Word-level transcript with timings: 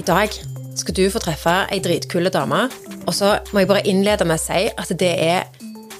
I 0.00 0.02
dag 0.02 0.28
skal 0.80 0.94
du 0.96 1.02
få 1.12 1.20
treffe 1.20 1.52
ei 1.68 1.80
dritkule 1.84 2.30
dame. 2.32 2.62
Og 3.04 3.12
så 3.12 3.34
må 3.52 3.60
jeg 3.60 3.68
bare 3.68 3.82
innlede 3.84 4.24
med 4.24 4.38
å 4.38 4.40
si 4.40 4.60
at 4.72 4.92
det 4.96 5.10
er 5.12 5.42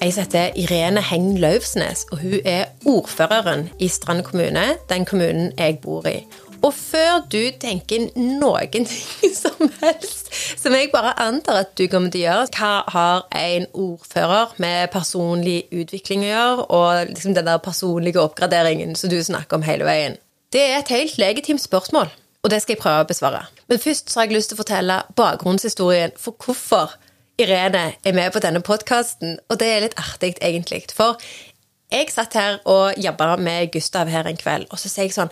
ei 0.01 0.07
som 0.09 0.23
heter 0.23 0.55
Irene 0.57 1.03
Heng 1.05 1.35
Lauvsnes. 1.37 2.07
Og 2.09 2.23
hun 2.23 2.39
er 2.41 2.71
ordføreren 2.89 3.67
i 3.77 3.89
Strand 3.93 4.23
kommune, 4.25 4.63
den 4.89 5.05
kommunen 5.05 5.51
jeg 5.53 5.77
bor 5.83 6.07
i. 6.09 6.23
Og 6.65 6.73
før 6.73 7.27
du 7.29 7.43
tenker 7.61 8.07
noen 8.17 8.87
ting 8.89 9.35
som 9.37 9.69
helst, 9.83 10.33
som 10.57 10.73
jeg 10.73 10.89
bare 10.93 11.13
antar 11.21 11.61
at 11.61 11.77
du 11.77 11.85
kommer 11.91 12.09
til 12.09 12.23
å 12.23 12.25
gjøre 12.25 12.49
Hva 12.57 12.73
har 12.95 13.27
en 13.37 13.69
ordfører 13.85 14.57
med 14.61 14.89
personlig 14.95 15.67
utvikling 15.69 16.25
å 16.25 16.31
gjøre, 16.31 16.65
og 16.73 17.13
liksom 17.13 17.37
den 17.37 17.53
der 17.53 17.61
personlige 17.61 18.25
oppgraderingen 18.25 18.97
som 18.97 19.13
du 19.13 19.19
snakker 19.21 19.61
om 19.61 19.69
hele 19.69 19.85
veien? 19.85 20.17
Det 20.51 20.65
er 20.71 20.81
et 20.81 20.89
helt 20.91 21.21
legitimt 21.21 21.61
spørsmål, 21.61 22.09
og 22.41 22.49
det 22.49 22.61
skal 22.61 22.75
jeg 22.75 22.81
prøve 22.81 23.03
å 23.03 23.07
besvare. 23.09 23.45
Men 23.69 23.79
først 23.79 24.09
så 24.09 24.19
har 24.19 24.27
jeg 24.27 24.37
lyst 24.37 24.51
til 24.51 24.57
å 24.57 24.63
fortelle 24.63 24.97
bakgrunnshistorien 25.17 26.15
for 26.19 26.37
hvorfor 26.41 26.97
Irene 27.41 27.93
er 28.05 28.13
med 28.13 28.33
på 28.33 28.41
denne 28.43 28.61
podkasten, 28.61 29.37
og 29.49 29.59
det 29.61 29.69
er 29.71 29.85
litt 29.85 29.97
artig, 29.97 30.35
egentlig. 30.41 30.83
For 30.93 31.21
jeg 31.91 32.11
satt 32.13 32.35
her 32.37 32.59
og 32.69 32.99
jobba 33.01 33.35
med 33.41 33.71
Gustav 33.73 34.11
her 34.11 34.27
en 34.29 34.37
kveld, 34.37 34.67
og 34.69 34.79
så 34.81 34.91
sier 34.91 35.09
jeg 35.09 35.15
sånn 35.15 35.31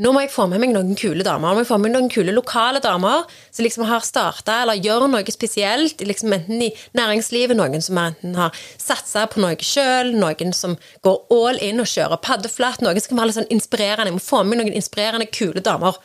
nå 0.00 0.08
må 0.08 0.22
jeg 0.22 0.30
få 0.32 0.46
med 0.48 0.62
meg 0.62 0.70
noen 0.72 0.94
kule 0.96 1.20
damer. 1.26 1.50
Nå 1.50 1.58
må 1.58 1.62
jeg 1.64 1.68
få 1.68 1.76
med 1.76 1.90
meg 1.90 1.98
noen 1.98 2.12
kule 2.12 2.32
lokale 2.32 2.80
damer 2.80 3.26
som 3.52 3.66
liksom 3.66 3.84
har 3.90 4.04
starta 4.06 4.62
eller 4.62 4.80
gjør 4.80 5.04
noe 5.12 5.34
spesielt, 5.34 6.00
liksom 6.00 6.32
enten 6.32 6.62
i 6.64 6.70
næringslivet, 6.96 7.58
noen 7.58 7.84
som 7.84 8.00
enten 8.00 8.38
har 8.38 8.56
satsa 8.80 9.26
på 9.28 9.42
noe 9.44 9.58
sjøl, 9.60 10.14
noen 10.16 10.54
som 10.56 10.78
går 11.04 11.18
all 11.36 11.60
in 11.60 11.82
og 11.84 11.90
kjører 11.92 12.22
paddeflatt, 12.24 12.80
noen 12.80 13.02
som 13.04 13.12
kan 13.12 13.20
være 13.20 13.30
litt 13.30 13.38
sånn 13.42 13.52
inspirerende. 13.52 14.08
Jeg 14.08 14.16
må 14.16 14.24
få 14.24 14.40
med 14.40 14.54
meg 14.54 14.62
noen 14.62 14.78
inspirerende, 14.80 15.26
kule 15.28 15.60
damer. 15.60 15.98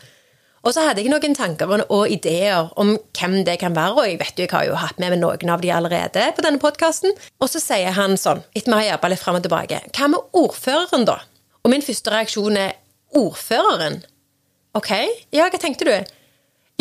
Og 0.67 0.73
så 0.75 0.83
hadde 0.83 0.99
jeg 0.99 1.13
noen 1.13 1.37
tanker 1.37 1.71
og 1.85 2.11
ideer 2.11 2.67
om 2.75 2.91
hvem 3.15 3.37
det 3.47 3.55
kan 3.61 3.77
være, 3.77 3.93
og 4.01 4.09
jeg 4.09 4.17
vet 4.19 4.41
jo 4.41 4.47
jeg 4.49 4.51
har 4.51 4.65
jo 4.67 4.81
hatt 4.81 4.99
med 4.99 5.13
meg 5.13 5.21
noen 5.21 5.53
av 5.53 5.63
de 5.63 5.71
allerede 5.71 6.25
på 6.35 6.43
denne 6.43 6.59
podkasten. 6.59 7.15
Og 7.39 7.47
så 7.53 7.63
sier 7.63 7.95
han 7.95 8.19
sånn, 8.19 8.43
etter 8.51 8.73
vi 8.73 8.81
har 8.81 8.97
jobba 8.97 9.13
litt 9.13 9.23
fram 9.23 9.39
og 9.39 9.47
tilbake, 9.47 9.79
hva 9.95 10.11
med 10.11 10.35
ordføreren, 10.43 11.07
da? 11.07 11.21
Og 11.63 11.71
min 11.71 11.85
første 11.85 12.11
reaksjon 12.11 12.59
er 12.59 12.75
ordføreren? 13.15 14.01
Ok, 14.77 14.91
ja, 15.33 15.47
hva 15.47 15.59
tenkte 15.61 15.87
du? 15.87 15.93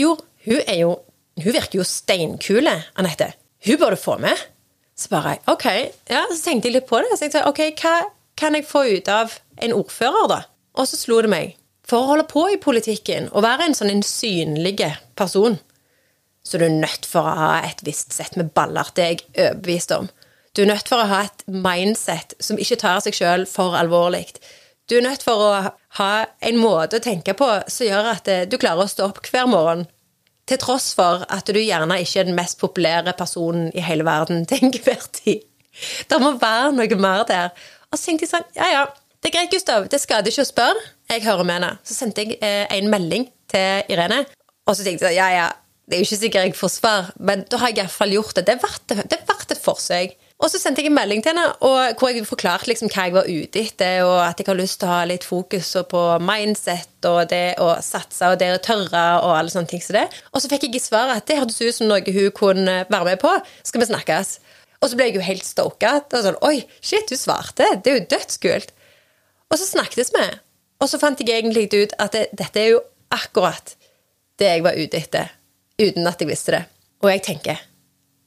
Jo, 0.00 0.16
hun 0.46 0.62
er 0.66 0.80
jo 0.84 0.96
Hun 1.36 1.52
virker 1.52 1.76
jo 1.76 1.84
steinkule, 1.84 2.72
Anette. 2.96 3.26
Hun 3.66 3.76
bør 3.76 3.92
du 3.92 3.98
få 4.00 4.14
med. 4.16 4.38
Så 4.96 5.10
bare 5.12 5.34
ok, 5.52 5.66
ja, 6.08 6.22
så 6.30 6.38
tenkte 6.40 6.70
jeg 6.70 6.78
litt 6.78 6.86
på 6.88 6.96
det. 7.04 7.10
Så 7.12 7.18
tenkte 7.26 7.42
jeg, 7.42 7.50
ok, 7.50 7.82
hva 7.82 7.96
kan 8.40 8.56
jeg 8.56 8.64
få 8.64 8.86
ut 8.88 9.10
av 9.12 9.34
en 9.60 9.74
ordfører, 9.76 10.30
da? 10.32 10.38
Og 10.80 10.88
så 10.88 10.96
slo 10.96 11.18
det 11.20 11.28
meg. 11.28 11.52
For 11.84 12.00
å 12.00 12.08
holde 12.08 12.24
på 12.30 12.46
i 12.54 12.56
politikken 12.56 13.28
og 13.34 13.44
være 13.44 13.68
en 13.68 13.76
sånn 13.76 13.92
en 13.92 14.00
synlig 14.02 14.80
person, 15.18 15.58
så 16.46 16.56
du 16.56 16.64
er 16.66 16.78
nødt 16.80 17.04
for 17.04 17.26
å 17.26 17.36
ha 17.36 17.52
et 17.66 17.84
visst 17.84 18.16
sett 18.16 18.36
med 18.40 18.54
baller. 18.56 18.88
Det 18.94 19.04
er 19.04 19.12
jeg 19.12 19.24
overbevist 19.34 19.92
om. 19.92 20.08
Du 20.56 20.62
er 20.64 20.70
nødt 20.70 20.88
for 20.88 21.02
å 21.02 21.10
ha 21.10 21.24
et 21.26 21.44
mindset 21.52 22.32
som 22.40 22.56
ikke 22.56 22.78
tar 22.80 23.02
seg 23.04 23.16
sjøl 23.18 23.44
for 23.50 23.76
alvorlig. 23.76 24.24
Du 24.88 24.96
er 24.96 25.04
nødt 25.04 25.26
for 25.26 25.42
å 25.42 25.50
ha 25.96 26.26
en 26.44 26.58
måte 26.60 26.98
å 26.98 27.04
tenke 27.04 27.34
på 27.36 27.48
som 27.72 27.88
gjør 27.88 28.10
at 28.12 28.30
du 28.50 28.56
klarer 28.60 28.84
å 28.84 28.90
stå 28.90 29.08
opp 29.08 29.22
hver 29.30 29.48
morgen. 29.50 29.86
Til 30.46 30.60
tross 30.62 30.92
for 30.94 31.24
at 31.32 31.48
du 31.50 31.58
gjerne 31.58 31.98
ikke 32.02 32.20
er 32.22 32.28
den 32.28 32.38
mest 32.38 32.60
populære 32.60 33.16
personen 33.18 33.72
i 33.74 33.82
hele 33.82 34.06
verden 34.06 34.44
til 34.48 34.68
enhver 34.68 35.08
tid. 35.16 35.42
Det 36.08 36.20
må 36.22 36.36
være 36.40 36.72
noe 36.76 37.00
mer 37.00 37.26
der. 37.28 37.50
Og 37.90 37.98
så 37.98 38.10
tenkte 38.10 38.26
jeg 38.26 38.32
sånn, 38.32 38.48
ja 38.56 38.70
ja, 38.72 38.84
det 39.20 39.30
er 39.30 39.38
greit, 39.40 39.52
Gustav, 39.52 39.88
det 39.90 39.98
skader 40.02 40.30
ikke 40.30 40.44
å 40.44 40.48
spørre. 40.48 40.82
Jeg 41.10 41.24
hører 41.24 41.46
med 41.46 41.58
henne. 41.58 41.72
Så 41.86 41.96
sendte 41.96 42.22
jeg 42.22 42.38
eh, 42.44 42.64
en 42.76 42.90
melding 42.92 43.28
til 43.50 43.92
Irene, 43.92 44.24
og 44.66 44.76
så 44.76 44.86
tenkte 44.86 45.08
jeg 45.10 45.18
ja 45.18 45.26
ja, 45.34 45.46
det 45.86 45.96
er 45.96 46.02
jo 46.02 46.06
ikke 46.08 46.18
sikkert 46.18 46.46
jeg 46.48 46.56
får 46.58 46.72
svar, 46.74 47.10
men 47.22 47.44
da 47.50 47.60
har 47.62 47.70
jeg 47.70 47.84
iallfall 47.84 48.14
gjort 48.16 48.38
det. 48.38 48.46
Det 48.48 48.56
er 48.56 49.26
verdt 49.28 49.54
et 49.54 49.62
forsøk. 49.62 50.16
Og 50.36 50.50
så 50.52 50.58
sendte 50.60 50.82
jeg 50.82 50.90
en 50.90 50.96
melding 50.98 51.22
til 51.24 51.32
henne 51.32 51.94
hvor 51.96 52.10
jeg 52.12 52.26
forklarte 52.28 52.68
liksom 52.68 52.90
hva 52.92 53.06
jeg 53.06 53.14
var 53.14 53.28
ute 53.28 53.60
etter, 53.62 54.02
og 54.04 54.18
at 54.20 54.40
jeg 54.40 54.48
har 54.50 54.58
lyst 54.58 54.78
til 54.82 54.88
å 54.88 54.92
ha 54.92 55.04
litt 55.08 55.24
fokus 55.24 55.70
på 55.88 56.02
mindset 56.20 57.08
og 57.08 57.30
det 57.30 57.54
å 57.62 57.70
satse 57.84 58.28
og 58.28 58.36
det 58.42 58.50
å 58.52 58.60
tørre 58.60 59.04
og 59.22 59.32
alle 59.32 59.52
sånne 59.52 59.70
ting 59.70 59.80
som 59.80 59.96
det. 59.96 60.04
Og 60.34 60.44
så 60.44 60.50
fikk 60.52 60.66
jeg 60.68 60.76
i 60.76 60.82
svar 60.84 61.14
at 61.14 61.24
det 61.28 61.38
hørtes 61.40 61.62
ut 61.62 61.78
som 61.78 61.88
noe 61.88 62.04
hun 62.04 62.34
kunne 62.36 62.82
være 62.90 63.08
med 63.08 63.22
på. 63.22 63.32
Skal 63.64 63.80
vi 63.80 63.88
snakkes? 63.88 64.34
Og 64.82 64.90
så 64.92 64.98
ble 64.98 65.06
jeg 65.08 65.16
jo 65.16 65.24
helt 65.24 65.46
stoka. 65.46 65.94
Sånn, 66.12 66.36
Oi, 66.44 66.66
shit, 66.84 67.08
du 67.08 67.16
svarte! 67.16 67.70
Det 67.80 67.92
er 67.94 67.96
jo 68.02 68.08
dødskult. 68.12 68.74
Og 69.48 69.56
så 69.56 69.70
snakkes 69.70 70.12
vi. 70.12 70.26
Og 70.84 70.90
så 70.92 71.00
fant 71.00 71.22
jeg 71.22 71.32
egentlig 71.32 71.70
ut 71.72 71.96
at 72.02 72.12
det, 72.12 72.26
dette 72.36 72.60
er 72.60 72.74
jo 72.74 72.82
akkurat 73.14 73.72
det 74.36 74.52
jeg 74.52 74.66
var 74.66 74.76
ute 74.76 75.00
etter, 75.00 75.32
uten 75.80 76.10
at 76.10 76.20
jeg 76.20 76.28
visste 76.28 76.58
det. 76.58 76.62
Og 77.00 77.08
jeg 77.08 77.24
tenker 77.24 77.64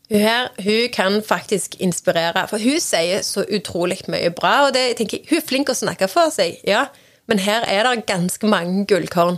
hun 0.10 0.20
her 0.20 0.50
hun 0.64 0.90
kan 0.94 1.24
faktisk 1.24 1.76
inspirere, 1.80 2.48
for 2.50 2.58
hun 2.58 2.80
sier 2.82 3.22
så 3.22 3.46
utrolig 3.46 4.02
mye 4.08 4.32
bra. 4.34 4.66
og 4.66 4.74
det, 4.74 4.80
jeg 4.88 4.98
tenker, 4.98 5.20
Hun 5.30 5.38
er 5.38 5.48
flink 5.48 5.70
å 5.70 5.78
snakke 5.78 6.08
for 6.08 6.30
seg, 6.34 6.58
ja, 6.68 6.86
men 7.28 7.40
her 7.40 7.62
er 7.68 7.84
det 7.84 8.06
ganske 8.06 8.48
mange 8.48 8.86
gullkorn. 8.86 9.38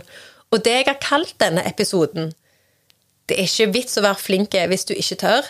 Og 0.50 0.64
det 0.64 0.72
jeg 0.72 0.86
har 0.86 1.00
kalt 1.00 1.34
denne 1.40 1.64
episoden 1.68 2.32
Det 3.28 3.38
er 3.38 3.46
ikke 3.46 3.72
vits 3.72 3.96
å 3.96 4.02
være 4.02 4.18
flink 4.18 4.52
hvis 4.52 4.84
du 4.84 4.94
ikke 4.94 5.16
tør. 5.16 5.46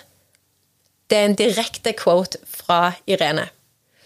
Det 1.11 1.19
er 1.19 1.25
en 1.25 1.35
direkte 1.35 1.93
quote 1.93 2.39
fra 2.47 2.93
Irene. 3.07 3.49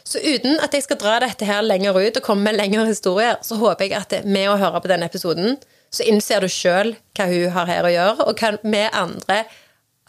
Så 0.05 0.21
uten 0.23 0.61
at 0.63 0.75
jeg 0.75 0.85
skal 0.85 1.01
dra 1.01 1.19
dette 1.21 1.45
her 1.45 1.65
lenger 1.67 1.99
ut 1.99 2.17
og 2.17 2.23
komme 2.23 2.47
med 2.47 2.57
lengre 2.61 2.87
historier, 2.87 3.37
så 3.43 3.59
håper 3.59 3.85
jeg 3.85 3.97
at 3.99 4.25
med 4.25 4.49
å 4.49 4.57
høre 4.57 4.81
på 4.81 4.89
denne 4.89 5.09
episoden, 5.11 5.57
så 5.91 6.07
innser 6.07 6.41
du 6.41 6.49
sjøl 6.49 6.95
hva 7.19 7.27
hun 7.27 7.51
har 7.57 7.67
her 7.67 7.89
å 7.89 7.91
gjøre, 7.91 8.27
og 8.29 8.39
hva 8.39 8.53
vi 8.63 8.85
andre 8.93 9.41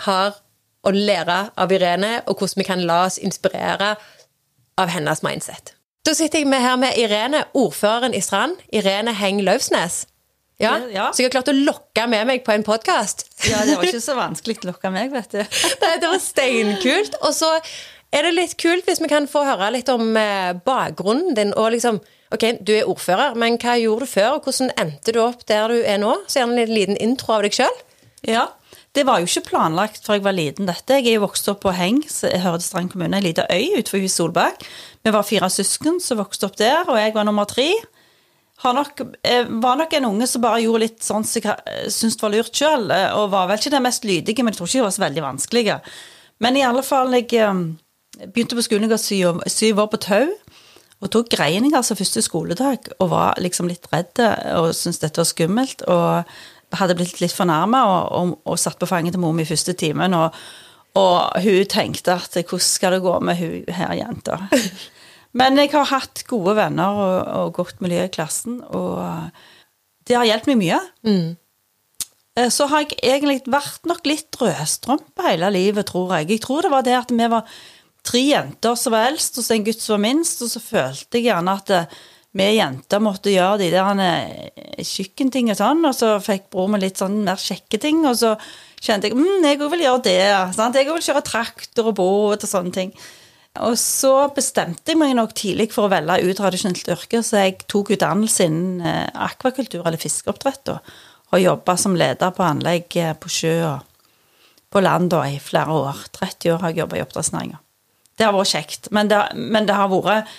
har 0.05 0.37
å 0.87 0.93
lære 0.95 1.39
av 1.59 1.73
Irene, 1.75 2.21
og 2.25 2.39
hvordan 2.39 2.61
vi 2.61 2.67
kan 2.67 2.83
la 2.87 3.03
oss 3.07 3.19
inspirere 3.19 3.95
av 4.79 4.93
hennes 4.93 5.23
mindset. 5.25 5.73
Da 6.07 6.13
sitter 6.15 6.39
jeg 6.39 6.47
med 6.47 6.63
her 6.63 6.77
med 6.79 6.95
Irene, 6.99 7.43
ordføreren 7.57 8.13
i 8.15 8.21
Strand. 8.23 8.55
Irene 8.71 9.11
Heng 9.17 9.41
Løvsnes. 9.43 10.05
Ja, 10.57 10.77
ja. 10.89 11.09
Så 11.13 11.21
jeg 11.21 11.27
har 11.27 11.35
klart 11.35 11.51
å 11.51 11.57
lokke 11.57 12.07
med 12.09 12.23
meg 12.29 12.45
på 12.45 12.53
en 12.55 12.63
podkast. 12.65 13.27
Ja, 13.45 13.59
det 13.67 13.75
var 13.77 13.85
ikke 13.85 14.01
så 14.01 14.15
vanskelig 14.23 14.61
å 14.63 14.71
lokke 14.71 14.89
meg, 14.93 15.11
vet 15.13 15.35
du. 15.35 15.41
Nei, 15.83 15.91
det 16.01 16.09
var 16.09 16.21
steinkult. 16.23 17.17
Og 17.27 17.35
så 17.35 17.51
er 18.15 18.25
det 18.25 18.33
litt 18.33 18.55
kult 18.57 18.87
hvis 18.87 19.01
vi 19.03 19.09
kan 19.11 19.27
få 19.29 19.43
høre 19.45 19.69
litt 19.75 19.91
om 19.93 20.15
eh, 20.17 20.55
bakgrunnen 20.65 21.35
din. 21.37 21.51
og 21.53 21.75
liksom, 21.75 21.99
ok, 22.33 22.47
Du 22.65 22.73
er 22.77 22.89
ordfører, 22.89 23.35
men 23.37 23.59
hva 23.61 23.75
gjorde 23.77 24.07
du 24.07 24.13
før, 24.15 24.37
og 24.37 24.47
hvordan 24.47 24.73
endte 24.79 25.13
du 25.13 25.21
opp 25.21 25.43
der 25.51 25.69
du 25.69 25.83
er 25.83 25.99
nå? 26.01 26.15
Så 26.25 26.39
gjerne 26.41 26.63
en 26.63 26.73
liten 26.73 26.97
intro 27.03 27.37
av 27.37 27.45
deg 27.45 27.59
sjøl. 27.59 27.83
Ja, 28.25 28.47
det 28.97 29.05
var 29.05 29.21
jo 29.21 29.27
ikke 29.29 29.51
planlagt 29.51 30.01
før 30.05 30.17
jeg 30.17 30.25
var 30.25 30.33
liten, 30.33 30.65
dette. 30.65 30.97
Jeg 30.97 31.11
er 31.11 31.19
jo 31.19 31.27
vokst 31.27 31.47
opp 31.51 31.61
på 31.61 31.73
Heng, 31.77 31.99
jeg 32.01 32.41
hører 32.41 32.57
til 32.61 32.65
Strand 32.65 32.89
kommune, 32.93 33.19
ei 33.19 33.27
lita 33.27 33.45
øy 33.45 33.77
utenfor 33.77 34.07
Solberg. 34.09 34.65
Vi 35.05 35.13
var 35.13 35.27
fire 35.27 35.49
søsken 35.53 36.01
som 36.01 36.17
vokste 36.17 36.49
opp 36.49 36.57
der, 36.57 36.81
og 36.89 36.97
jeg 36.97 37.13
var 37.13 37.27
nummer 37.27 37.45
tre. 37.49 37.69
Nok, 38.57 39.03
var 39.61 39.77
nok 39.77 39.93
en 39.93 40.07
unge 40.09 40.27
som 40.27 40.41
bare 40.41 40.63
gjorde 40.63 40.81
litt 40.87 41.05
sånn 41.05 41.25
som 41.29 41.45
jeg 41.45 41.91
syntes 41.93 42.17
var 42.23 42.33
lurt 42.33 42.57
sjøl, 42.57 42.89
og 42.89 43.29
var 43.35 43.51
vel 43.51 43.61
ikke 43.61 43.75
den 43.75 43.85
mest 43.85 44.07
lydige, 44.07 44.41
men 44.41 44.55
jeg 44.55 44.59
tror 44.59 44.71
ikke 44.71 44.79
de 44.79 44.87
var 44.87 44.95
så 44.95 45.05
veldig 45.05 45.25
vanskelige. 45.27 45.77
Men 46.41 46.57
i 46.57 46.65
alle 46.65 46.81
fall, 46.85 47.13
jeg 47.13 47.29
begynte 48.33 48.57
på 48.57 48.65
skolen, 48.65 48.89
jeg 48.89 48.95
var 48.97 49.53
syv 49.53 49.83
år 49.85 49.91
på 49.93 50.01
Tau. 50.09 50.33
Og 50.97 51.11
tok 51.13 51.27
greininger 51.29 51.77
altså 51.77 51.93
første 51.93 52.23
skoledag 52.25 52.87
og 52.97 53.11
var 53.11 53.37
liksom 53.37 53.67
litt 53.69 53.85
redd 53.91 54.17
og 54.57 54.71
syntes 54.73 55.03
dette 55.03 55.21
var 55.21 55.27
skummelt. 55.29 55.83
og 55.85 56.31
hadde 56.75 56.97
blitt 56.99 57.21
litt 57.21 57.35
fornærma 57.35 57.83
og, 57.87 58.11
og, 58.11 58.33
og, 58.43 58.59
satt 58.59 58.79
på 58.79 58.89
fanget 58.89 59.15
til 59.15 59.23
mor 59.23 59.35
mi 59.35 59.45
første 59.47 59.75
timen. 59.77 60.15
Og, 60.17 60.35
og, 60.99 61.39
hun 61.43 61.71
tenkte 61.71 62.17
at 62.17 62.37
hvordan 62.41 62.67
skal 62.67 62.97
det 62.97 63.03
gå 63.05 63.17
med 63.23 63.39
hun 63.41 63.73
her 63.79 63.95
jenta? 64.01 64.41
Men 65.37 65.59
jeg 65.59 65.71
har 65.73 65.91
hatt 65.91 66.23
gode 66.29 66.55
venner 66.57 67.01
og, 67.03 67.53
godt 67.53 67.81
miljø 67.83 68.07
i 68.07 68.13
klassen, 68.13 68.61
og 68.73 69.03
det 70.07 70.15
har 70.17 70.25
hjulpet 70.25 70.49
meg 70.53 70.61
mye. 70.63 70.79
Mm. 71.05 71.35
Eh, 72.39 72.49
så 72.53 72.65
har 72.71 72.85
jeg 72.85 72.97
egentlig 73.03 73.43
vært 73.51 73.85
nok 73.89 74.07
litt 74.07 74.39
rødstrømpe 74.39 75.27
hele 75.27 75.51
livet, 75.53 75.89
tror 75.91 76.15
jeg. 76.17 76.31
Jeg 76.31 76.45
tror 76.45 76.65
det 76.65 76.73
var 76.73 76.87
det 76.87 76.95
at 76.97 77.13
vi 77.13 77.29
var 77.29 77.57
tre 78.07 78.23
jenter 78.23 78.77
som 78.79 78.95
var 78.95 79.11
eldst, 79.11 79.37
og 79.37 79.45
så 79.45 79.57
en 79.57 79.67
gutt 79.67 79.83
som 79.83 79.97
var 79.97 80.05
minst, 80.07 80.41
og 80.41 80.51
så 80.51 80.63
følte 80.63 81.19
jeg 81.19 81.27
gjerne 81.27 81.57
at 81.59 81.73
det, 81.73 81.83
vi 82.35 82.47
jenter 82.57 83.01
måtte 83.01 83.31
gjøre 83.31 83.61
de 83.61 83.69
der 83.71 84.81
kjøkkenting 84.85 85.51
og 85.53 85.59
sånn, 85.59 85.85
og 85.87 85.95
så 85.95 86.17
fikk 86.23 86.49
bror 86.53 86.67
min 86.71 86.83
litt 86.83 86.99
sånn 86.99 87.21
mer 87.25 87.39
kjekke 87.41 87.79
ting, 87.81 88.03
og 88.05 88.17
så 88.19 88.33
kjente 88.83 89.09
jeg 89.09 89.17
mm, 89.17 89.45
jeg 89.45 89.61
òg 89.61 89.71
vil 89.73 89.85
gjøre 89.85 90.03
det. 90.05 90.19
Sant? 90.57 90.77
Jeg 90.77 90.89
òg 90.89 90.99
vil 90.99 91.07
kjøre 91.07 91.23
traktor 91.25 91.89
og 91.89 91.97
båt 91.97 92.45
og 92.45 92.51
sånne 92.51 92.75
ting. 92.75 92.93
Og 93.65 93.73
så 93.81 94.13
bestemte 94.35 94.93
jeg 94.93 94.99
meg 95.01 95.15
nok 95.17 95.33
tidlig 95.37 95.71
for 95.73 95.87
å 95.87 95.91
velge 95.91 96.29
utradisjonelt 96.29 96.91
yrke, 96.93 97.23
så 97.25 97.41
jeg 97.41 97.57
tok 97.65 97.95
utdannelse 97.95 98.45
innen 98.45 98.83
eh, 98.85 99.07
akvakultur 99.27 99.81
eller 99.81 100.01
fiskeoppdrett, 100.01 100.73
og, 100.75 100.91
og 101.33 101.41
jobba 101.41 101.77
som 101.79 101.97
leder 101.97 102.35
på 102.35 102.45
anlegg 102.45 102.99
eh, 103.01 103.15
på 103.17 103.31
sjø 103.33 103.55
og 103.71 103.95
på 104.73 104.83
land 104.83 105.09
da, 105.09 105.23
i 105.31 105.39
flere 105.41 105.73
år. 105.73 106.03
30 106.19 106.53
år 106.53 106.61
har 106.61 106.75
jeg 106.75 106.83
jobba 106.83 106.99
i 106.99 107.03
oppdrettsnæringa. 107.05 107.63
Det 108.17 108.25
har 108.27 108.35
vært 108.35 108.53
kjekt, 108.53 108.91
men 108.93 109.09
det, 109.09 109.23
men 109.33 109.65
det 109.65 109.77
har 109.77 109.89
vært 109.89 110.29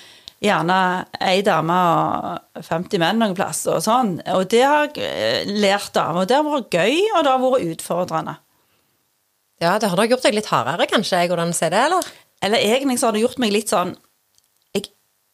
gjerne 0.42 0.78
ei 1.24 1.40
dame 1.46 1.76
og 1.76 2.66
50 2.66 3.00
menn 3.02 3.18
noen 3.22 3.36
plass 3.38 3.64
og 3.70 3.80
sånn. 3.82 4.18
Og 4.36 4.46
det 4.50 4.62
har 4.62 4.86
jeg 4.86 5.02
eh, 5.04 5.50
lært 5.58 5.98
av. 5.98 6.20
Og 6.20 6.28
det 6.30 6.38
har 6.38 6.46
vært 6.46 6.78
gøy, 6.78 7.00
og 7.16 7.24
det 7.24 7.32
har 7.32 7.42
vært 7.42 7.72
utfordrende. 7.74 8.36
Ja, 9.58 9.74
det 9.82 9.90
har 9.90 9.98
nok 9.98 10.12
gjort 10.12 10.26
deg 10.28 10.36
litt 10.38 10.50
hardere, 10.52 10.86
kanskje, 10.90 11.24
hvordan 11.26 11.50
ser 11.56 11.74
det, 11.74 11.80
eller? 11.88 12.10
Eller 12.44 12.62
egentlig 12.62 13.00
så 13.00 13.08
har 13.08 13.16
det 13.16 13.24
gjort 13.24 13.40
meg 13.42 13.50
litt 13.50 13.72
sånn 13.72 13.96
jeg, 14.76 14.84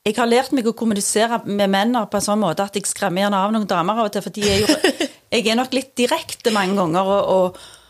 jeg 0.06 0.14
har 0.16 0.30
lært 0.30 0.54
meg 0.56 0.70
å 0.70 0.72
kommunisere 0.72 1.42
med 1.44 1.68
menn 1.68 1.92
på 1.92 2.16
en 2.16 2.24
sånn 2.24 2.40
måte 2.40 2.64
at 2.64 2.78
jeg 2.78 2.88
skremmer 2.88 3.26
gjerne 3.26 3.42
av 3.44 3.52
noen 3.52 3.68
damer 3.68 4.00
av 4.00 4.08
og 4.08 4.14
til, 4.14 4.24
fordi 4.24 4.46
jeg, 4.46 4.64
jeg 5.34 5.44
er 5.44 5.58
nok 5.60 5.76
litt 5.76 5.92
direkte 6.00 6.54
mange 6.56 6.78
ganger. 6.80 7.10
og, 7.18 7.34
og 7.34 7.83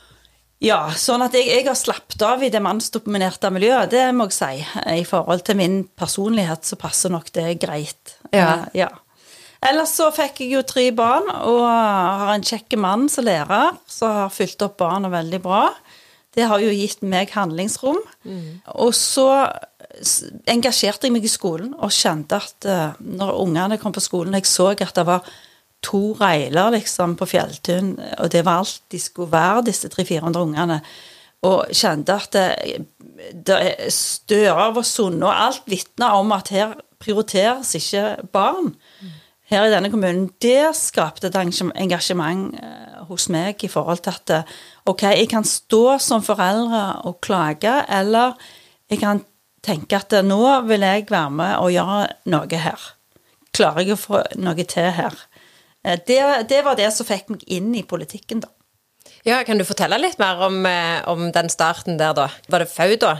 ja, 0.62 0.79
sånn 0.97 1.25
at 1.27 1.35
jeg, 1.37 1.49
jeg 1.51 1.67
har 1.67 1.77
slappet 1.79 2.23
av 2.25 2.43
i 2.45 2.51
det 2.53 2.62
mannsdominerte 2.62 3.51
miljøet, 3.53 3.91
det 3.93 4.05
må 4.17 4.29
jeg 4.31 4.37
si. 4.37 4.67
I 5.01 5.06
forhold 5.09 5.43
til 5.47 5.59
min 5.59 5.81
personlighet 5.99 6.69
så 6.69 6.79
passer 6.81 7.12
nok 7.12 7.33
det 7.35 7.56
greit. 7.65 8.15
Ja. 8.31 8.47
Eh, 8.47 8.85
ja. 8.85 8.91
Ellers 9.65 9.95
så 9.97 10.11
fikk 10.12 10.43
jeg 10.45 10.55
jo 10.55 10.62
tre 10.69 10.91
barn, 10.93 11.29
og 11.49 11.62
har 11.65 12.35
en 12.35 12.45
kjekk 12.45 12.77
mann 12.81 13.09
som 13.12 13.25
lærer, 13.25 13.79
som 13.89 14.12
har 14.12 14.33
fylt 14.35 14.61
opp 14.65 14.77
barna 14.83 15.09
veldig 15.12 15.41
bra. 15.45 15.67
Det 16.35 16.49
har 16.51 16.61
jo 16.61 16.73
gitt 16.75 17.05
meg 17.06 17.33
handlingsrom. 17.33 18.01
Og 18.75 18.93
så 18.97 19.29
engasjerte 20.51 21.06
jeg 21.06 21.15
meg 21.15 21.27
i 21.27 21.31
skolen 21.31 21.75
og 21.77 21.93
kjente 21.95 22.41
at 22.41 22.67
eh, 22.69 22.97
når 22.99 23.37
ungene 23.45 23.79
kom 23.81 23.95
på 23.95 24.03
skolen, 24.03 24.35
og 24.35 24.43
jeg 24.43 24.51
så 24.51 24.73
at 24.75 24.97
det 24.97 25.06
var 25.06 25.29
to 25.84 26.14
reiler 26.19 26.72
liksom 26.75 27.16
på 27.20 27.28
Fjelltun, 27.28 27.94
og 28.19 28.32
det 28.32 28.44
var 28.46 28.62
alt 28.62 28.81
de 28.92 29.00
skulle 29.00 29.32
være, 29.32 29.66
disse 29.69 29.90
300-400 29.92 30.40
ungene, 30.40 30.81
og 31.44 31.69
kjente 31.76 32.16
at 32.16 32.32
det, 32.32 32.86
det 33.46 33.58
er 33.60 33.92
stører 33.92 34.72
var 34.75 34.86
sunne, 34.88 35.26
og 35.28 35.44
alt 35.48 35.69
vitner 35.69 36.16
om 36.16 36.32
at 36.32 36.50
her 36.54 36.75
prioriteres 37.04 37.75
ikke 37.76 38.04
barn. 38.32 38.72
Her 39.50 39.66
i 39.66 39.72
denne 39.75 39.90
kommunen, 39.92 40.31
det 40.40 40.72
skapte 40.78 41.28
et 41.28 41.36
engasjement 41.36 42.54
eh, 42.56 43.02
hos 43.10 43.28
meg 43.28 43.60
i 43.60 43.69
forhold 43.69 44.00
til 44.06 44.14
at 44.14 44.32
eh, 44.32 44.54
ok, 44.88 45.02
jeg 45.20 45.28
kan 45.28 45.44
stå 45.44 45.98
som 46.00 46.25
foreldre 46.25 47.04
og 47.04 47.20
klage, 47.25 47.75
eller 47.92 48.38
jeg 48.90 49.02
kan 49.02 49.20
tenke 49.64 50.00
at 50.00 50.16
eh, 50.16 50.25
nå 50.25 50.40
vil 50.69 50.86
jeg 50.88 51.06
være 51.10 51.36
med 51.42 51.56
og 51.60 51.75
gjøre 51.75 52.00
noe 52.32 52.62
her. 52.64 52.88
Klarer 53.54 53.84
jeg 53.84 53.98
å 53.98 54.00
få 54.00 54.22
noe 54.40 54.64
til 54.64 54.90
her? 54.96 55.20
Eh, 55.84 55.98
Det, 56.06 56.48
det 56.48 56.64
var 56.64 56.75
det 56.76 56.92
som 56.92 57.06
fikk 57.06 57.28
meg 57.31 57.42
inn 57.46 57.75
i 57.75 57.82
politikken, 57.82 58.40
da. 58.40 58.48
Ja, 59.25 59.42
Kan 59.44 59.58
du 59.58 59.64
fortelle 59.64 59.98
litt 60.00 60.19
mer 60.19 60.36
om, 60.46 60.64
eh, 60.66 61.02
om 61.08 61.31
den 61.32 61.48
starten 61.48 61.96
der, 61.98 62.12
da? 62.14 62.28
Var 62.48 62.58
det 62.64 62.69
FAU, 62.69 62.96
da? 62.96 63.14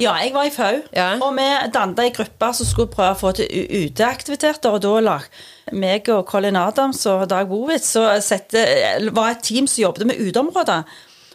Ja, 0.00 0.14
jeg 0.18 0.32
var 0.32 0.44
i 0.44 0.50
FAU, 0.50 0.82
Ja. 0.92 1.14
og 1.20 1.34
vi 1.36 1.70
dannet 1.72 1.98
ei 2.00 2.10
gruppe 2.10 2.54
som 2.54 2.66
skulle 2.66 2.88
prøve 2.90 3.14
å 3.14 3.18
få 3.20 3.34
til 3.34 3.46
uteaktiviteter. 3.46 4.72
Og 4.72 4.80
da 4.80 5.00
lag 5.00 5.22
meg 5.72 6.08
og 6.08 6.26
Colin 6.26 6.56
Adams 6.56 7.04
og 7.06 7.28
Dag 7.28 7.48
Bowitz 7.48 7.92
så 7.92 8.00
var 9.12 9.30
et 9.30 9.42
team 9.42 9.66
som 9.66 9.82
jobbet 9.84 10.06
med 10.06 10.16
uteområder. 10.16 10.84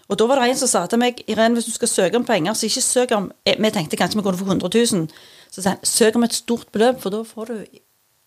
Og 0.09 0.17
da 0.17 0.25
var 0.25 0.39
det 0.39 0.49
en 0.49 0.55
som 0.55 0.67
sa 0.67 0.85
til 0.87 0.99
meg 0.99 1.21
Irene, 1.27 1.55
hvis 1.55 1.65
du 1.65 1.71
skal 1.71 1.87
søke 1.87 2.15
om 2.15 2.25
penger, 2.25 2.53
så 2.53 2.65
ikke 2.67 2.81
søk 2.81 3.11
om 3.11 3.31
eh, 3.45 3.55
Vi 3.59 3.69
tenkte 3.71 3.97
kanskje 3.97 4.15
vi 4.17 4.23
kunne 4.23 4.37
få 4.37 4.45
100 4.45 4.69
000. 4.93 5.07
Så 5.51 5.61
sa 5.61 5.69
han 5.69 5.83
søk 5.83 6.15
om 6.15 6.23
et 6.23 6.33
stort 6.33 6.71
beløp, 6.71 7.01
for 7.01 7.09
da 7.09 7.23
får 7.23 7.45
du 7.47 7.65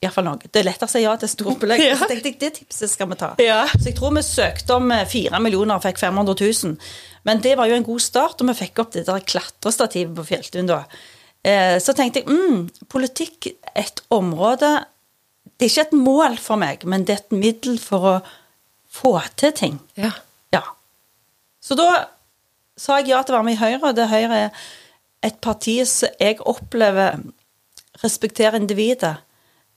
iallfall 0.00 0.24
noe. 0.24 0.40
Det 0.48 0.62
er 0.62 0.66
lett 0.70 0.82
å 0.82 0.88
si 0.88 1.02
ja 1.02 1.12
til 1.20 1.28
et 1.28 1.32
stort 1.34 1.60
beløp. 1.60 1.80
Ja. 1.90 1.96
Så 2.00 2.06
tenkte 2.08 2.30
jeg 2.30 2.38
det 2.40 2.50
tipset 2.56 2.90
skal 2.92 3.08
vi 3.10 3.18
ta. 3.20 3.32
Ja. 3.42 3.62
Så 3.74 3.90
jeg 3.90 3.96
tror 3.98 4.14
vi 4.16 4.22
søkte 4.24 4.76
om 4.78 4.90
eh, 4.96 5.06
fire 5.08 5.40
millioner 5.44 5.76
og 5.76 5.84
fikk 5.84 6.00
500 6.00 6.36
000. 6.40 6.76
Men 7.28 7.42
det 7.44 7.52
var 7.60 7.68
jo 7.68 7.76
en 7.76 7.84
god 7.84 8.00
start, 8.00 8.40
og 8.40 8.48
vi 8.48 8.54
fikk 8.62 8.80
opp 8.80 8.94
det 8.96 9.04
der 9.08 9.26
klatrestativet 9.28 10.14
på 10.16 10.24
Fjelltun 10.30 10.70
da. 10.70 10.78
Eh, 11.44 11.76
Så 11.84 11.92
tenkte 11.96 12.22
jeg 12.22 12.28
mm, 12.32 12.86
politikk, 12.92 13.50
et 13.76 14.00
område 14.12 14.70
Det 15.60 15.66
er 15.66 15.70
ikke 15.70 15.84
et 15.90 15.98
mål 16.00 16.38
for 16.40 16.56
meg, 16.60 16.82
men 16.88 17.04
det 17.04 17.14
er 17.14 17.20
et 17.22 17.36
middel 17.36 17.76
for 17.80 18.08
å 18.08 18.14
få 18.90 19.12
til 19.38 19.52
ting. 19.56 19.76
Ja. 20.00 20.10
Ja. 20.56 20.62
Så 21.62 21.76
da 21.78 21.90
sa 22.80 22.96
jeg 22.98 23.12
ja 23.12 23.20
til 23.22 23.36
å 23.36 23.38
være 23.38 23.46
med 23.50 23.58
i 23.58 23.60
Høyre, 23.60 23.90
og 23.90 23.96
det 24.00 24.08
Høyre 24.10 24.38
er 24.46 24.62
et 25.28 25.36
parti 25.44 25.76
som 25.86 26.08
jeg 26.18 26.40
opplever 26.48 27.20
respekterer 28.00 28.56
individet. 28.56 29.18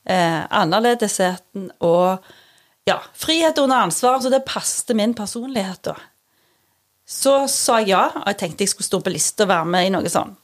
Eh, 0.03 0.39
annerledesheten 0.51 1.69
og 1.79 2.25
ja, 2.83 2.97
frihet 3.15 3.57
under 3.61 3.85
ansvar, 3.85 4.19
så 4.19 4.31
det 4.31 4.43
passet 4.47 4.91
min 4.99 5.13
personlighet 5.15 5.85
da. 5.87 5.95
Så 7.07 7.35
sa 7.51 7.79
jeg 7.79 7.93
ja, 7.93 8.07
og 8.11 8.27
jeg 8.31 8.39
tenkte 8.41 8.65
jeg 8.65 8.73
skulle 8.73 8.89
stå 8.89 8.99
på 9.03 9.13
liste 9.13 9.45
og 9.45 9.51
være 9.51 9.69
med 9.75 9.87
i 9.87 9.93
noe 9.93 10.11
sånt. 10.11 10.39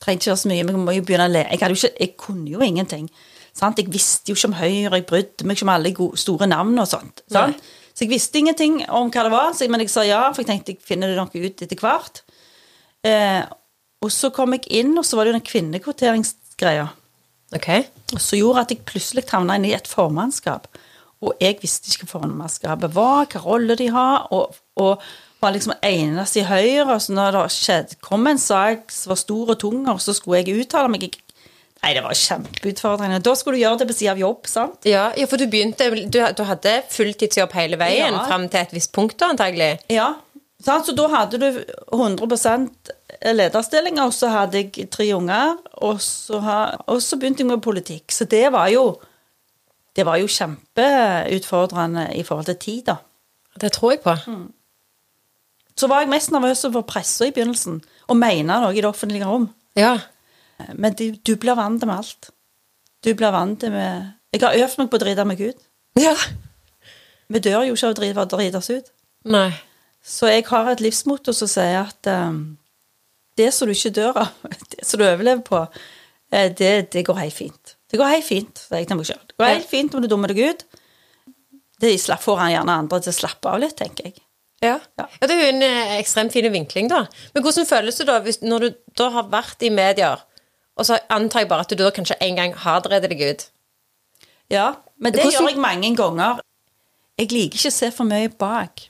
Trengte 0.00 0.24
ikke 0.24 0.30
gjøre 0.30 0.40
så 0.40 0.48
mye, 0.50 0.64
men 0.64 0.76
jeg 0.76 0.82
må 0.86 0.94
jo 0.96 1.04
begynne 1.04 1.26
å 1.28 1.30
le. 1.30 1.42
Jeg, 1.44 1.60
ikke, 1.60 1.92
jeg 2.00 2.12
kunne 2.18 2.48
jo 2.48 2.62
ingenting. 2.64 3.10
Sant? 3.52 3.78
Jeg 3.78 3.92
visste 3.92 4.32
jo 4.32 4.38
ikke 4.38 4.48
om 4.48 4.56
Høyre, 4.56 4.96
jeg 4.96 5.06
brydde 5.10 5.46
meg 5.46 5.58
ikke 5.58 5.66
om 5.66 5.72
alle 5.74 5.92
gode, 5.94 6.20
store 6.22 6.48
navn 6.48 6.78
og 6.80 6.88
sånt. 6.88 7.22
Sant? 7.30 7.60
Så 7.92 8.06
jeg 8.06 8.14
visste 8.14 8.40
ingenting 8.40 8.78
om 8.88 9.10
hva 9.12 9.26
det 9.26 9.34
var, 9.34 9.52
men 9.68 9.84
jeg 9.84 9.92
sa 9.92 10.06
ja, 10.06 10.22
for 10.32 10.40
jeg 10.40 10.48
tenkte 10.48 10.72
jeg 10.72 10.86
finner 10.88 11.12
det 11.12 11.18
nok 11.20 11.34
ut 11.36 11.66
etter 11.66 11.82
hvert. 11.82 12.22
Eh, 13.04 13.42
og 14.00 14.14
så 14.14 14.30
kom 14.32 14.56
jeg 14.56 14.70
inn, 14.80 14.94
og 14.96 15.04
så 15.04 15.18
var 15.18 15.26
det 15.26 15.34
jo 15.34 15.36
den 15.36 15.46
kvinnekvoteringsgreia. 15.50 16.86
Ok. 17.56 17.68
Som 18.16 18.38
gjorde 18.38 18.64
at 18.64 18.74
jeg 18.74 18.84
plutselig 18.86 19.24
havna 19.32 19.56
inn 19.58 19.66
i 19.70 19.74
et 19.76 19.88
formannskap. 19.90 20.68
Og 21.20 21.34
jeg 21.42 21.58
visste 21.60 21.90
ikke 21.90 22.06
hva 22.06 22.20
formannskapet 22.20 22.94
var, 22.96 23.26
hva 23.28 23.42
rolle 23.44 23.76
de 23.76 23.90
har, 23.92 24.28
og, 24.32 24.54
og 24.80 25.02
var 25.40 25.52
liksom 25.52 25.74
eneste 25.84 26.40
i 26.40 26.46
Høyre. 26.48 26.86
Og 26.94 27.02
så 27.04 27.16
når 27.16 27.36
det 27.36 27.42
skjedde, 27.56 27.98
kom 28.04 28.28
en 28.30 28.40
sak 28.40 28.86
som 28.94 29.12
var 29.14 29.20
stor 29.20 29.52
og 29.56 29.60
tung, 29.60 29.82
og 29.90 30.00
så 30.00 30.14
skulle 30.16 30.42
jeg 30.44 30.62
uttale 30.64 30.92
meg 30.92 31.10
Nei, 31.80 31.94
det 31.96 32.02
var 32.04 32.12
kjempeutfordrende. 32.12 33.22
Da 33.24 33.32
skulle 33.38 33.56
du 33.56 33.62
gjøre 33.62 33.78
det 33.80 33.86
på 33.88 33.94
sida 33.96 34.12
av 34.12 34.18
jobb, 34.20 34.48
sant? 34.52 34.82
Ja, 34.84 35.06
ja, 35.16 35.24
for 35.30 35.40
du 35.40 35.46
begynte 35.48 35.86
Du, 36.12 36.18
du 36.36 36.42
hadde 36.44 36.74
fulltidsjobb 36.92 37.54
hele 37.56 37.78
veien 37.80 38.12
Ja. 38.12 38.24
fram 38.28 38.44
til 38.52 38.60
et 38.60 38.74
visst 38.76 38.92
punkt, 38.92 39.16
da, 39.16 39.30
antagelig? 39.32 39.78
Ja. 39.88 40.10
Sant? 40.60 40.84
Så 40.84 40.92
da 40.92 41.06
hadde 41.08 41.40
du 41.40 41.46
100 41.96 42.28
lederstillinger, 43.24 44.04
og 44.08 44.14
så 44.14 44.28
hadde 44.32 44.62
jeg 44.62 44.88
tre 44.90 45.06
unger, 45.16 45.56
og 45.72 46.00
så, 46.00 46.40
og 46.86 47.02
så 47.02 47.18
begynte 47.20 47.44
jeg 47.44 47.50
med 47.50 47.62
politikk. 47.64 48.12
Så 48.12 48.24
det 48.24 48.52
var 48.52 48.68
jo 48.68 49.00
Det 49.96 50.06
var 50.06 50.16
jo 50.16 50.26
kjempeutfordrende 50.26 52.12
i 52.14 52.22
forhold 52.22 52.44
til 52.46 52.56
tid, 52.56 52.82
da. 52.86 52.94
Det 53.60 53.72
tror 53.72 53.90
jeg 53.90 54.00
på. 54.00 54.14
Så 55.76 55.86
var 55.86 56.00
jeg 56.00 56.08
mest 56.08 56.30
nervøs 56.30 56.62
for 56.72 56.86
pressa 56.86 57.26
i 57.26 57.32
begynnelsen, 57.34 57.80
og 58.06 58.16
mene 58.16 58.60
noe 58.62 58.70
i 58.70 58.76
det 58.76 58.86
offentlige 58.86 59.26
rom. 59.26 59.48
Ja. 59.76 59.98
Men 60.74 60.94
du, 60.94 61.10
du 61.26 61.34
blir 61.36 61.58
vant 61.58 61.82
med 61.82 61.94
alt. 61.94 62.30
Du 63.04 63.14
blir 63.14 63.34
vant 63.34 63.62
med 63.62 64.12
Jeg 64.32 64.40
har 64.40 64.54
øvd 64.54 64.78
meg 64.78 64.90
på 64.90 64.96
å 64.96 65.02
drite 65.02 65.24
meg 65.26 65.40
ut. 65.40 65.66
Ja. 65.98 66.14
Vi 67.28 67.38
dør 67.42 67.64
jo 67.66 67.74
ikke 67.74 67.90
av 67.90 68.22
å 68.22 68.30
drite 68.36 68.58
oss 68.62 68.70
ut. 68.70 68.92
Nei. 69.24 69.50
Så 70.06 70.30
jeg 70.30 70.46
har 70.48 70.70
et 70.70 70.80
livsmotto 70.80 71.34
som 71.36 71.50
sier 71.50 71.82
at 71.82 72.06
um, 72.06 72.56
det 73.38 73.50
som 73.54 73.68
du 73.68 73.74
ikke 73.74 73.92
dør 73.94 74.22
av, 74.24 74.32
det 74.74 74.86
som 74.86 75.00
du 75.00 75.06
overlever 75.06 75.42
på, 75.46 75.62
eh, 76.32 76.50
det, 76.56 76.72
det 76.94 77.04
går 77.06 77.22
helt 77.22 77.36
fint. 77.36 77.76
Det 77.90 77.98
går 77.98 78.12
helt 78.14 78.26
fint, 78.26 78.64
sier 78.66 78.82
jeg 78.82 78.90
til 78.90 79.00
meg 79.00 79.08
sjøl. 79.08 79.22
Det 79.26 79.38
går 79.40 79.52
helt 79.54 79.70
fint 79.70 79.94
om 79.94 80.02
du 80.04 80.08
dummer 80.10 80.32
deg 80.32 80.42
ut. 80.50 80.66
Det 81.80 81.94
får 82.20 82.42
han 82.42 82.52
gjerne 82.52 82.74
andre 82.82 83.00
til 83.00 83.12
å 83.12 83.16
slappe 83.16 83.50
av 83.50 83.62
litt, 83.62 83.76
tenker 83.78 84.10
jeg. 84.10 84.18
Ja. 84.60 84.74
Ja. 85.00 85.06
ja, 85.08 85.26
det 85.26 85.32
er 85.32 85.40
jo 85.40 85.52
en 85.54 85.64
eh, 85.64 85.94
ekstremt 85.96 86.34
fin 86.34 86.50
vinkling, 86.52 86.90
da. 86.92 87.06
Men 87.34 87.44
hvordan 87.44 87.68
føles 87.68 87.96
det 87.96 88.06
da 88.10 88.18
hvis, 88.24 88.42
når 88.44 88.66
du 88.66 88.68
da 89.00 89.08
har 89.14 89.30
vært 89.32 89.64
i 89.64 89.72
medier, 89.72 90.20
og 90.76 90.86
så 90.86 90.98
antar 91.12 91.44
jeg 91.44 91.50
bare 91.50 91.64
at 91.64 91.72
du 91.72 91.80
da 91.80 91.88
kanskje 91.96 92.18
en 92.24 92.36
gang 92.36 92.52
har 92.66 92.84
drevet 92.84 93.12
deg 93.12 93.24
ut? 93.24 93.46
Ja, 94.52 94.74
men 95.00 95.14
det 95.14 95.22
Hvordan- 95.24 95.32
gjør 95.32 95.48
jeg 95.54 95.62
mange 95.64 95.94
ganger. 95.96 96.42
Jeg 97.20 97.32
liker 97.32 97.56
ikke 97.58 97.72
å 97.72 97.78
se 97.78 97.90
for 97.90 98.04
mye 98.08 98.28
bak. 98.28 98.88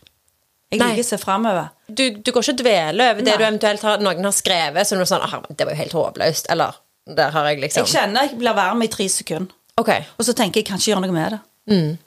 Jeg 0.71 0.79
Nei. 0.79 0.89
liker 0.93 1.03
å 1.03 1.09
se 1.09 1.19
framover. 1.19 1.71
Du, 1.91 2.03
du 2.23 2.31
går 2.31 2.43
ikke 2.45 2.53
og 2.55 2.61
dveler 2.63 3.11
over 3.13 3.25
det 3.25 3.33
Nei. 3.33 3.37
du 3.41 3.43
eventuelt 3.45 3.83
har, 3.83 3.99
noen 3.99 4.25
har 4.29 4.35
skrevet, 4.37 4.87
så 4.87 4.95
du 4.95 5.01
er 5.03 5.09
sånn 5.11 5.25
ah, 5.27 5.41
'Det 5.51 5.67
var 5.67 5.73
jo 5.75 5.81
helt 5.83 5.93
håpløst', 5.99 6.47
eller 6.49 6.75
Der 7.11 7.31
har 7.35 7.47
jeg 7.49 7.61
liksom 7.61 7.87
Jeg 7.87 7.95
kjenner 7.95 8.23
jeg 8.29 8.39
blir 8.39 8.55
varm 8.55 8.83
i 8.83 8.87
tre 8.87 9.09
sekunder, 9.09 9.51
Ok, 9.77 9.89
og 10.19 10.25
så 10.25 10.33
tenker 10.37 10.61
jeg 10.61 10.65
jeg 10.65 10.67
kan 10.69 10.79
ikke 10.79 10.91
gjøre 10.93 11.01
noe 11.01 11.13
med 11.13 11.33
det. 11.33 11.41
Mm. 11.71 11.99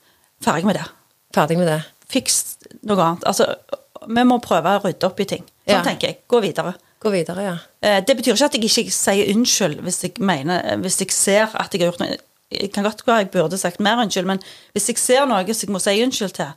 Ferdig 0.44 0.66
med 0.66 0.76
det. 0.76 0.86
ferdig 1.36 1.58
med 1.58 1.68
det. 1.68 1.84
Fiks 2.08 2.58
noe 2.84 3.02
annet. 3.02 3.24
Altså, 3.26 3.56
vi 4.08 4.24
må 4.24 4.38
prøve 4.40 4.78
å 4.78 4.84
rydde 4.84 5.04
opp 5.08 5.20
i 5.20 5.26
ting. 5.26 5.44
Sånn 5.68 5.76
Ja. 5.76 5.84
tenker 5.84 6.08
jeg. 6.08 6.18
Gå 6.30 6.40
videre. 6.42 6.76
Gå 7.02 7.12
videre, 7.12 7.42
ja. 7.44 7.58
Eh, 7.82 8.00
Det 8.02 8.16
betyr 8.16 8.34
ikke 8.34 8.46
at 8.46 8.54
jeg 8.54 8.64
ikke 8.64 8.92
sier 8.92 9.34
unnskyld 9.36 9.82
hvis 9.82 10.02
jeg 10.04 10.14
mener 10.20 10.78
Hvis 10.78 11.00
jeg 11.00 11.12
ser 11.12 11.50
at 11.56 11.72
jeg 11.74 11.82
har 11.82 11.92
gjort 11.92 12.00
noe 12.00 12.18
Jeg 12.52 12.72
kan 12.72 12.84
godt 12.84 13.04
være 13.06 13.18
jeg 13.18 13.32
burde 13.32 13.58
sagt 13.58 13.80
mer 13.80 13.98
unnskyld, 13.98 14.26
men 14.26 14.40
hvis 14.74 14.88
jeg 14.88 14.98
ser 14.98 15.26
noe 15.26 15.44
som 15.54 15.68
jeg 15.68 15.74
må 15.74 15.80
si 15.82 16.04
unnskyld 16.04 16.34
til, 16.34 16.54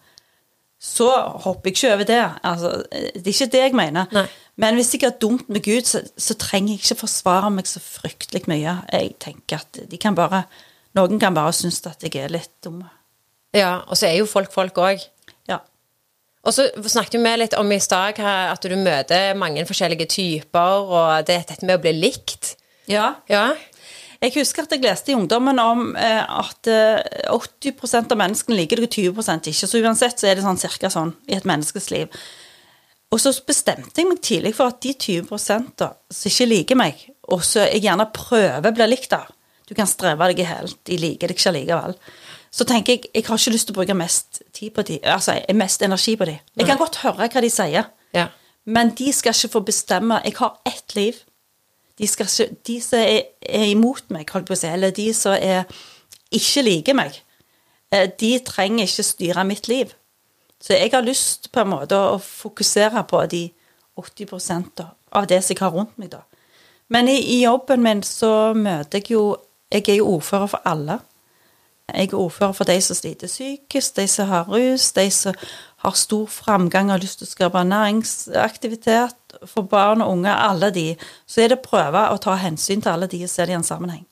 så 0.79 1.09
hopper 1.45 1.71
jeg 1.71 1.77
ikke 1.77 1.93
over 1.95 2.05
det. 2.09 2.23
Altså, 2.45 2.71
det 2.93 3.23
er 3.23 3.33
ikke 3.33 3.53
det 3.53 3.63
jeg 3.63 3.77
mener. 3.79 4.11
Nei. 4.13 4.27
Men 4.61 4.77
hvis 4.79 4.95
jeg 4.95 5.05
har 5.05 5.17
dumt 5.21 5.49
meg 5.53 5.69
ut, 5.69 5.89
så, 5.89 6.03
så 6.17 6.37
trenger 6.41 6.75
jeg 6.75 6.83
ikke 6.85 7.01
forsvare 7.03 7.51
meg 7.53 7.69
så 7.69 7.81
fryktelig 7.83 8.45
mye. 8.49 8.77
Jeg 8.93 9.15
tenker 9.21 9.61
at 9.65 9.81
de 9.91 10.01
kan 10.01 10.17
bare 10.17 10.45
Noen 10.97 11.19
kan 11.21 11.35
bare 11.37 11.53
synes 11.53 11.83
at 11.85 12.01
jeg 12.07 12.15
er 12.25 12.31
litt 12.33 12.55
dum. 12.65 12.79
Ja, 13.53 13.83
Og 13.85 13.99
så 14.01 14.07
er 14.09 14.15
jo 14.17 14.29
folk 14.29 14.49
folk 14.55 14.79
òg. 14.81 15.03
Ja. 15.49 15.59
Og 16.47 16.55
så 16.57 16.71
snakket 16.89 17.21
vi 17.21 17.33
litt 17.37 17.57
om 17.59 17.73
i 17.73 17.79
stad 17.85 18.17
at 18.25 18.65
du 18.65 18.77
møter 18.81 19.35
mange 19.37 19.67
forskjellige 19.69 20.07
typer, 20.09 20.87
og 20.89 21.27
det 21.29 21.35
er 21.37 21.45
dette 21.51 21.67
med 21.69 21.77
å 21.77 21.83
bli 21.85 21.93
likt. 21.99 22.55
ja. 22.89 23.15
Ja. 23.29 23.51
Jeg 24.23 24.33
husker 24.39 24.65
at 24.65 24.73
jeg 24.73 24.83
leste 24.85 25.13
i 25.13 25.17
Ungdommen 25.19 25.59
om 25.61 25.91
eh, 26.01 26.23
at 26.25 26.69
eh, 26.73 27.29
80% 27.33 28.15
av 28.15 28.21
menneskene 28.21 28.57
liker 28.57 28.81
deg, 28.81 28.89
og 28.89 29.21
20% 29.21 29.51
ikke. 29.53 29.69
Så 29.69 29.81
uansett 29.83 30.21
så 30.23 30.31
er 30.31 30.39
det 30.39 30.45
sånn 30.47 30.61
cirka 30.61 30.91
sånn 30.93 31.13
i 31.29 31.37
et 31.37 31.49
menneskes 31.49 31.91
liv. 31.93 32.13
Og 33.13 33.21
så 33.23 33.31
bestemte 33.47 34.01
jeg 34.03 34.09
meg 34.09 34.23
tidlig 34.25 34.55
for 34.57 34.73
at 34.73 34.81
de 34.83 34.93
20 34.99 35.29
da, 35.79 35.93
som 36.11 36.31
ikke 36.33 36.49
liker 36.51 36.79
meg, 36.81 37.05
og 37.31 37.45
så 37.47 37.67
jeg 37.69 37.85
gjerne 37.85 38.09
prøver 38.15 38.67
å 38.71 38.75
bli 38.75 38.89
likt 38.91 39.15
av 39.15 39.29
Du 39.67 39.75
kan 39.75 39.89
streve 39.91 40.27
deg 40.31 40.41
i 40.43 40.47
hjel, 40.47 40.73
de 40.87 40.97
liker 41.03 41.31
deg 41.31 41.39
ikke 41.39 41.53
likevel. 41.57 41.95
Så 42.55 42.65
tenker 42.67 42.95
jeg 42.97 43.09
jeg 43.13 43.25
har 43.27 43.39
ikke 43.41 43.53
lyst 43.55 43.67
til 43.69 43.75
å 43.75 43.79
bruke 43.81 43.97
mest 43.99 44.43
tid 44.55 44.73
på 44.75 44.85
de, 44.87 45.01
altså 45.03 45.35
mest 45.59 45.83
energi 45.83 46.15
på 46.17 46.29
de. 46.29 46.37
Jeg 46.57 46.69
kan 46.69 46.79
godt 46.79 47.01
høre 47.03 47.27
hva 47.27 47.43
de 47.43 47.51
sier, 47.51 47.89
Ja. 48.15 48.29
men 48.65 48.93
de 48.95 49.13
skal 49.13 49.35
ikke 49.35 49.53
få 49.57 49.65
bestemme. 49.67 50.21
Jeg 50.25 50.37
har 50.39 50.59
ett 50.65 50.95
liv. 50.95 51.19
De, 51.97 52.07
skal 52.09 52.29
de 52.67 52.81
som 52.85 53.01
er, 53.01 53.31
er 53.41 53.71
imot 53.71 54.11
meg, 54.13 54.29
holdt 54.33 54.51
på 54.51 54.57
å 54.57 54.59
si, 54.61 54.69
eller 54.69 54.95
de 54.97 55.07
som 55.17 55.37
er, 55.37 55.65
ikke 56.35 56.65
liker 56.67 56.97
meg, 56.99 57.21
eh, 57.95 58.09
de 58.21 58.33
trenger 58.45 58.85
ikke 58.85 59.07
styre 59.07 59.47
mitt 59.49 59.71
liv. 59.73 59.95
Så 60.61 60.77
jeg 60.77 60.91
har 60.93 61.05
lyst 61.05 61.51
på 61.53 61.63
en 61.63 61.73
måte 61.73 61.97
å 61.97 62.19
fokusere 62.23 63.05
på 63.09 63.23
de 63.33 63.45
80 63.97 64.73
da, 64.77 64.91
av 65.17 65.29
det 65.31 65.43
som 65.45 65.55
jeg 65.55 65.63
har 65.63 65.73
rundt 65.73 65.97
meg, 66.01 66.13
da. 66.13 66.25
Men 66.93 67.09
i, 67.09 67.17
i 67.19 67.43
jobben 67.43 67.83
min 67.83 68.03
så 68.07 68.55
møter 68.55 69.01
jeg 69.01 69.17
jo 69.17 69.37
Jeg 69.73 69.89
er 69.89 69.97
jo 69.97 70.13
ordfører 70.15 70.47
for 70.47 70.63
alle. 70.65 71.01
Jeg 71.91 72.13
er 72.13 72.15
ordfører 72.15 72.53
for 72.55 72.65
de 72.65 72.77
som 72.81 72.95
sliter 72.95 73.27
psykisk, 73.27 73.97
de 73.97 74.05
som 74.07 74.29
har 74.31 74.47
rus, 74.47 74.93
de 74.93 75.11
som 75.11 75.35
har 75.87 75.97
stor 75.99 76.27
framgang 76.31 76.91
har 76.91 77.01
lyst 77.03 77.21
til 77.21 77.29
å 77.29 77.31
skape 77.31 77.63
næringsaktivitet 77.67 79.37
for 79.47 79.67
barn 79.71 80.03
og 80.03 80.17
unge, 80.17 80.33
alle 80.35 80.73
de. 80.75 80.87
Så 81.29 81.45
er 81.45 81.53
det 81.53 81.61
å 81.61 81.67
prøve 81.67 82.09
å 82.11 82.19
ta 82.23 82.37
hensyn 82.41 82.83
til 82.83 82.93
alle 82.93 83.09
de 83.11 83.23
og 83.25 83.31
se 83.31 83.47
det 83.47 83.55
i 83.55 83.59
en 83.59 83.67
sammenheng. 83.67 84.05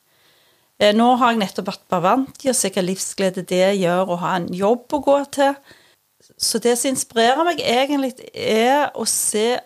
Eh, 0.79 0.93
Nå 0.95 1.15
har 1.19 1.33
jeg 1.33 1.41
nettopp 1.43 1.71
vært 1.71 1.87
på 1.91 2.01
i 2.43 2.51
og 2.51 2.57
se 2.57 2.71
hva 2.71 2.83
livsglede 2.83 3.45
det 3.47 3.75
gjør 3.79 4.11
å 4.11 4.19
ha 4.23 4.35
en 4.39 4.47
jobb 4.53 4.95
å 4.95 5.01
gå 5.03 5.17
til. 5.37 5.55
Så 6.37 6.59
det 6.59 6.77
som 6.79 6.91
inspirerer 6.91 7.43
meg 7.45 7.61
egentlig, 7.61 8.15
er 8.33 8.91
å 8.95 9.05
se 9.07 9.59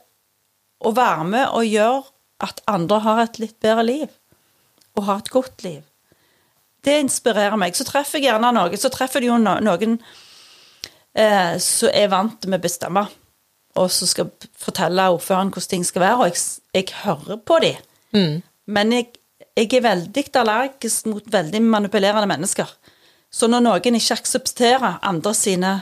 og 0.80 0.96
være 0.96 1.26
med 1.28 1.46
og 1.54 1.68
gjøre 1.68 2.04
at 2.46 2.62
andre 2.72 3.00
har 3.04 3.22
et 3.24 3.40
litt 3.40 3.58
bedre 3.60 3.84
liv. 3.84 4.10
Og 4.98 5.06
har 5.08 5.22
et 5.22 5.32
godt 5.32 5.64
liv. 5.64 5.84
Det 6.84 6.96
inspirerer 7.04 7.58
meg. 7.60 7.76
Så 7.76 7.86
treffer 7.88 8.20
jeg 8.20 8.30
gjerne 8.30 8.54
noen 8.56 8.80
Så 8.80 8.92
treffer 8.92 9.22
du 9.22 9.30
jo 9.30 9.38
noen 9.40 10.00
eh, 11.18 11.56
er 11.56 12.02
jeg 12.04 12.12
vant 12.12 12.46
med 12.48 12.60
å 12.60 12.64
bestemme, 12.64 13.06
og 13.80 13.92
så 13.94 14.08
skal 14.10 14.32
fortelle 14.60 15.10
ordføreren 15.14 15.52
hvordan 15.54 15.72
ting 15.72 15.86
skal 15.88 16.04
være, 16.04 16.18
og 16.18 16.32
jeg, 16.32 16.42
jeg 16.76 17.02
hører 17.04 17.42
på 17.46 17.60
dem. 17.64 17.76
Men 18.70 18.94
jeg, 18.94 19.12
jeg 19.58 19.74
er 19.78 19.86
veldig 19.86 20.26
allergisk 20.42 21.06
mot 21.10 21.26
veldig 21.32 21.62
manipulerende 21.66 22.30
mennesker. 22.30 22.70
Så 23.32 23.48
når 23.48 23.62
noen 23.66 23.98
ikke 24.00 24.18
aksepterer 24.18 25.00
andre 25.06 25.34
sine 25.38 25.82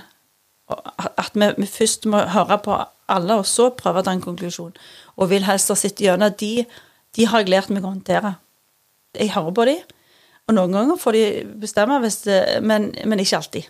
At 0.67 1.31
vi, 1.31 1.47
vi 1.55 1.63
først 1.63 2.05
må 2.11 2.19
høre 2.27 2.57
på 2.59 2.75
alle, 3.07 3.37
og 3.39 3.45
så 3.47 3.69
prøve 3.71 4.01
å 4.01 4.03
ta 4.03 4.11
en 4.11 4.19
konklusjon, 4.19 4.73
og 5.15 5.29
vil 5.31 5.45
helst 5.47 5.71
ha 5.71 5.77
sitt 5.79 6.01
gjennom, 6.03 6.33
de, 6.35 6.65
de 7.15 7.27
har 7.31 7.39
jeg 7.39 7.53
lært 7.53 7.69
meg 7.71 7.85
å 7.85 7.93
håndtere. 7.93 8.33
Jeg 9.15 9.31
hører 9.31 9.53
på 9.55 9.65
dem, 9.69 9.93
og 10.47 10.57
noen 10.57 10.75
ganger 10.75 10.99
får 10.99 11.15
de 11.15 11.23
bestemme, 11.61 12.01
hvis 12.03 12.19
det, 12.25 12.41
men, 12.67 12.89
men 13.07 13.23
ikke 13.23 13.39
alltid. 13.39 13.69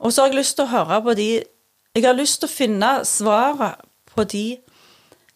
Og 0.00 0.12
så 0.12 0.22
har 0.22 0.32
jeg 0.32 0.40
lyst 0.40 0.56
til 0.58 0.66
å 0.66 0.72
høre 0.72 1.02
på 1.04 1.16
de 1.18 1.28
Jeg 1.96 2.04
har 2.04 2.16
lyst 2.16 2.42
til 2.42 2.50
å 2.50 2.52
finne 2.52 2.88
svaret 3.08 3.80
på 4.12 4.24
de 4.28 4.58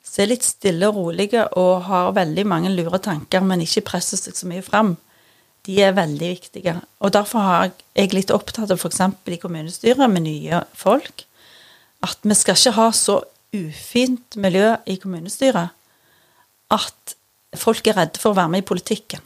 som 0.05 0.25
er 0.25 0.33
litt 0.33 0.45
stille 0.45 0.89
og 0.91 0.99
rolige 0.99 1.47
og 1.57 1.87
har 1.87 2.13
veldig 2.17 2.45
mange 2.49 2.73
lure 2.75 2.99
tanker, 3.01 3.41
men 3.41 3.63
ikke 3.65 3.87
presser 3.93 4.21
seg 4.21 4.37
så 4.37 4.49
mye 4.51 4.65
fram. 4.65 4.97
De 5.65 5.79
er 5.81 5.97
veldig 5.97 6.31
viktige. 6.35 6.75
Og 7.01 7.13
derfor 7.15 7.45
har 7.47 7.71
jeg 7.97 8.13
litt 8.13 8.33
opptatt 8.35 8.73
av 8.73 8.81
f.eks. 8.81 9.01
i 9.25 9.41
kommunestyret 9.41 10.11
med 10.11 10.27
nye 10.27 10.63
folk, 10.77 11.25
at 12.05 12.19
vi 12.25 12.37
skal 12.37 12.59
ikke 12.59 12.77
ha 12.77 12.89
så 12.97 13.21
ufint 13.57 14.37
miljø 14.41 14.75
i 14.87 14.97
kommunestyret 15.01 15.73
at 16.71 17.17
folk 17.59 17.87
er 17.91 17.99
redde 17.99 18.21
for 18.23 18.33
å 18.33 18.39
være 18.39 18.55
med 18.55 18.65
i 18.65 18.69
politikken. 18.69 19.23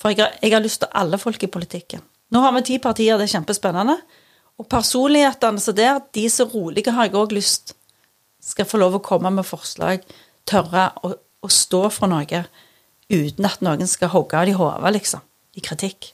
For 0.00 0.12
jeg 0.12 0.22
har, 0.22 0.36
jeg 0.42 0.54
har 0.54 0.64
lyst 0.64 0.82
til 0.82 0.92
alle 0.96 1.18
folk 1.20 1.42
i 1.44 1.50
politikken. 1.52 2.02
Nå 2.30 2.42
har 2.44 2.54
vi 2.56 2.66
ti 2.68 2.78
partier, 2.80 3.18
det 3.18 3.26
er 3.26 3.34
kjempespennende. 3.34 3.96
Og 4.60 4.66
personlighetene 4.68 5.62
så 5.62 5.72
der, 5.76 6.02
de 6.12 6.26
som 6.28 6.48
er 6.48 6.54
rolige 6.54 6.92
har 6.92 7.08
jeg 7.08 7.16
òg 7.16 7.32
lyst 7.32 7.74
skal 8.44 8.68
få 8.68 8.80
lov 8.80 8.98
å 8.98 9.04
komme 9.04 9.32
med 9.32 9.46
forslag, 9.46 10.04
tørre 10.48 10.90
å, 11.04 11.12
å 11.16 11.48
stå 11.52 11.86
for 11.92 12.10
noe 12.10 12.44
uten 13.10 13.48
at 13.48 13.62
noen 13.64 13.88
skal 13.90 14.12
hogge 14.12 14.38
av 14.38 14.48
de 14.48 14.54
hodet, 14.56 14.92
liksom, 14.96 15.22
i 15.58 15.64
kritikk. 15.64 16.12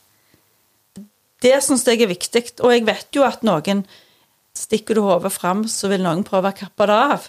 Det 1.44 1.54
syns 1.62 1.84
jeg 1.86 2.02
er 2.02 2.10
viktig, 2.10 2.42
og 2.64 2.72
jeg 2.72 2.86
vet 2.88 3.18
jo 3.18 3.24
at 3.26 3.44
noen 3.46 3.84
stikker 4.56 4.96
du 4.96 5.04
hodet 5.04 5.32
fram, 5.34 5.66
så 5.68 5.90
vil 5.92 6.04
noen 6.04 6.24
prøve 6.26 6.52
å 6.52 6.56
kappe 6.56 6.88
det 6.88 6.96
av. 7.16 7.28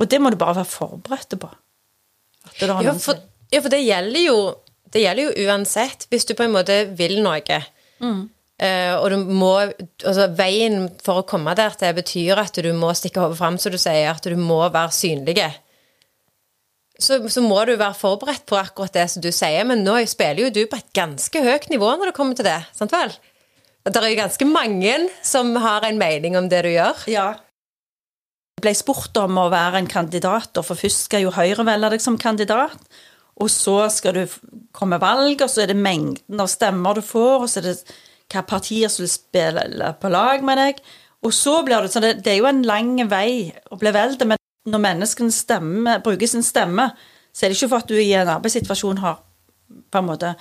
Og 0.00 0.10
det 0.10 0.20
må 0.22 0.32
du 0.32 0.38
bare 0.40 0.60
være 0.60 0.70
forberedt 0.70 1.38
på. 1.40 1.50
Ja, 2.60 2.94
for, 2.98 3.20
ja, 3.52 3.60
for 3.60 3.68
det 3.72 3.82
gjelder 3.84 4.22
jo 4.24 4.36
Det 4.90 5.02
gjelder 5.04 5.28
jo 5.28 5.44
uansett. 5.46 6.06
Hvis 6.10 6.24
du 6.26 6.32
på 6.34 6.42
en 6.42 6.54
måte 6.54 6.76
vil 6.98 7.20
noe, 7.22 7.38
eh, 7.46 7.66
og 8.60 9.06
du 9.08 9.16
må 9.24 9.54
Altså, 9.62 10.26
veien 10.36 10.90
for 11.00 11.22
å 11.22 11.26
komme 11.28 11.54
der 11.56 11.72
til 11.80 11.94
betyr 11.96 12.42
at 12.42 12.58
du 12.60 12.70
må 12.76 12.92
stikke 12.96 13.22
hodet 13.22 13.38
fram, 13.38 13.56
som 13.60 13.72
du 13.72 13.78
sier, 13.80 14.10
at 14.12 14.26
du 14.26 14.36
må 14.36 14.60
være 14.68 14.92
synlig. 14.92 15.38
Så, 17.00 17.16
så 17.32 17.40
må 17.40 17.62
du 17.64 17.72
være 17.80 17.96
forberedt 17.96 18.44
på 18.48 18.58
akkurat 18.60 18.92
det 18.92 19.06
som 19.08 19.24
du 19.24 19.30
sier, 19.32 19.64
men 19.64 19.84
nå 19.86 19.96
spiller 20.10 20.44
jo 20.44 20.52
du 20.52 20.64
på 20.68 20.76
et 20.76 20.90
ganske 20.96 21.44
høyt 21.46 21.70
nivå 21.72 21.88
når 21.94 22.10
det 22.10 22.16
kommer 22.18 22.36
til 22.36 22.48
det, 22.50 22.58
sant 22.76 22.92
vel? 22.92 23.14
Det 23.88 23.96
er 23.96 24.10
jo 24.12 24.18
ganske 24.18 24.48
mange 24.48 24.96
som 25.24 25.54
har 25.56 25.86
en 25.88 26.00
mening 26.00 26.36
om 26.36 26.50
det 26.52 26.60
du 26.66 26.68
gjør. 26.74 27.06
Ja. 27.08 27.28
Jeg 28.60 28.66
ble 28.66 28.74
spurt 28.76 29.16
om 29.16 29.38
å 29.40 29.48
være 29.48 29.80
en 29.80 29.88
kandidat, 29.88 30.52
og 30.60 30.66
for 30.66 30.76
først 30.76 31.06
skal 31.08 31.24
jo 31.24 31.32
Høyre 31.32 31.64
velge 31.64 31.94
deg 31.94 32.04
som 32.04 32.20
kandidat. 32.20 32.76
Og 33.40 33.48
så 33.48 33.86
skal 33.88 34.18
du 34.18 34.34
komme 34.76 35.00
valg, 35.00 35.40
og 35.40 35.48
så 35.48 35.64
er 35.64 35.72
det 35.72 35.80
mengden 35.80 36.42
av 36.42 36.50
stemmer 36.52 37.00
du 37.00 37.04
får, 37.04 37.46
og 37.46 37.48
så 37.48 37.62
er 37.62 37.70
det 37.70 37.78
hva 38.30 38.44
partier 38.46 38.90
som 38.92 39.04
vil 39.04 39.12
spille 39.12 39.94
på 40.00 40.12
lag 40.12 40.44
med 40.46 40.60
deg. 40.60 40.84
Og 41.26 41.34
så 41.36 41.58
blir 41.66 41.84
det 41.84 41.92
sånn, 41.92 42.06
det, 42.06 42.12
det 42.24 42.34
er 42.34 42.40
jo 42.40 42.48
en 42.48 42.62
lang 42.66 42.94
vei 43.10 43.50
å 43.70 43.78
bli 43.80 43.92
valgt, 43.94 44.22
men 44.28 44.40
når 44.70 44.84
menneskene 44.84 45.34
stemmer, 45.34 46.00
bruker 46.04 46.28
sin 46.30 46.44
stemme, 46.44 46.90
så 47.32 47.44
er 47.44 47.52
det 47.52 47.58
ikke 47.58 47.70
for 47.72 47.84
at 47.84 47.90
du 47.90 47.98
i 48.00 48.14
en 48.16 48.32
arbeidssituasjon 48.36 49.02
har 49.04 49.20
på 49.90 50.00
en 50.00 50.08
måte 50.08 50.32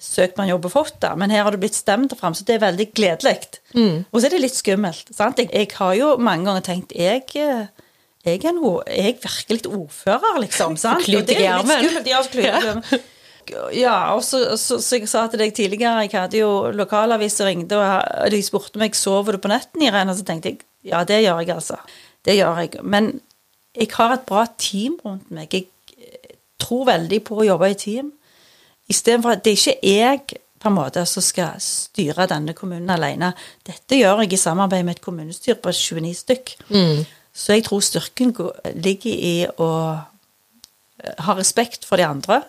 søkt 0.00 0.34
på 0.36 0.42
en 0.42 0.50
jobb 0.50 0.66
og 0.68 0.74
fått 0.74 0.98
det, 1.04 1.12
men 1.20 1.32
her 1.32 1.46
har 1.46 1.54
du 1.54 1.60
blitt 1.62 1.76
stemt 1.78 2.12
fram, 2.18 2.34
så 2.36 2.44
det 2.46 2.56
er 2.56 2.64
veldig 2.66 2.88
gledelig. 2.92 3.36
Og 4.10 4.18
så 4.20 4.28
er 4.28 4.34
det 4.34 4.42
litt 4.42 4.58
skummelt. 4.58 5.10
sant? 5.14 5.40
Jeg, 5.40 5.50
jeg 5.54 5.70
har 5.78 5.94
jo 5.96 6.10
mange 6.18 6.48
ganger 6.50 6.66
tenkt 6.66 6.94
jeg, 6.98 7.22
eh, 7.40 7.66
jeg, 8.26 8.42
er 8.42 8.56
noe, 8.56 8.82
jeg 8.90 9.16
er 9.22 9.54
litt 9.54 9.68
ordfører, 9.70 10.40
liksom. 10.44 10.76
sant? 10.84 11.06
Og 11.08 11.28
det 11.30 11.38
er 11.38 11.62
litt 11.62 11.70
skummelt. 11.70 12.10
Ja, 12.10 13.02
Ja, 13.76 14.14
og 14.14 14.22
så, 14.24 14.56
så, 14.60 14.78
så 14.82 14.98
jeg 15.00 15.08
sa 15.10 15.26
til 15.30 15.42
deg 15.42 15.54
tidligere, 15.56 16.04
jeg 16.06 16.14
hadde 16.14 16.40
jo 16.40 16.50
lokalaviser 16.74 17.48
ringte, 17.50 17.78
og 17.78 18.30
de 18.32 18.40
spurte 18.44 18.80
meg 18.80 18.96
sover 18.98 19.36
du 19.36 19.42
på 19.44 19.50
netten, 19.52 19.84
Irene, 19.84 20.14
og 20.14 20.20
så 20.20 20.26
tenkte 20.28 20.52
jeg 20.52 20.62
ja, 20.84 21.00
det 21.08 21.22
gjør 21.24 21.40
jeg, 21.40 21.54
altså. 21.54 21.78
Det 22.24 22.36
gjør 22.36 22.58
jeg. 22.60 22.82
Men 22.84 23.08
jeg 23.74 23.88
har 23.96 24.14
et 24.14 24.26
bra 24.28 24.44
team 24.60 24.98
rundt 25.04 25.30
meg. 25.34 25.52
Jeg 25.52 25.66
eh, 25.96 26.36
tror 26.60 26.86
veldig 26.90 27.20
på 27.24 27.40
å 27.40 27.46
jobbe 27.48 27.70
i 27.72 27.78
team. 27.80 28.10
Istedenfor 28.92 29.34
at 29.34 29.44
det 29.44 29.54
er 29.54 29.60
ikke 29.62 29.94
jeg 29.94 30.40
på 30.60 30.70
en 30.70 30.76
måte 30.76 31.02
som 31.08 31.24
skal 31.24 31.60
styre 31.60 32.28
denne 32.30 32.54
kommunen 32.56 32.92
alene. 32.92 33.32
Dette 33.66 33.98
gjør 33.98 34.22
jeg 34.24 34.36
i 34.36 34.40
samarbeid 34.40 34.84
med 34.86 34.98
et 34.98 35.04
kommunestyre 35.04 35.58
på 35.60 35.72
29 35.72 36.14
stykk. 36.20 36.54
Så 37.34 37.56
jeg 37.56 37.64
tror 37.66 37.82
styrken 37.84 38.32
ligger 38.76 39.10
i 39.12 39.36
å 39.48 39.70
eh, 39.96 41.16
ha 41.26 41.36
respekt 41.36 41.88
for 41.88 42.00
de 42.00 42.06
andre, 42.06 42.42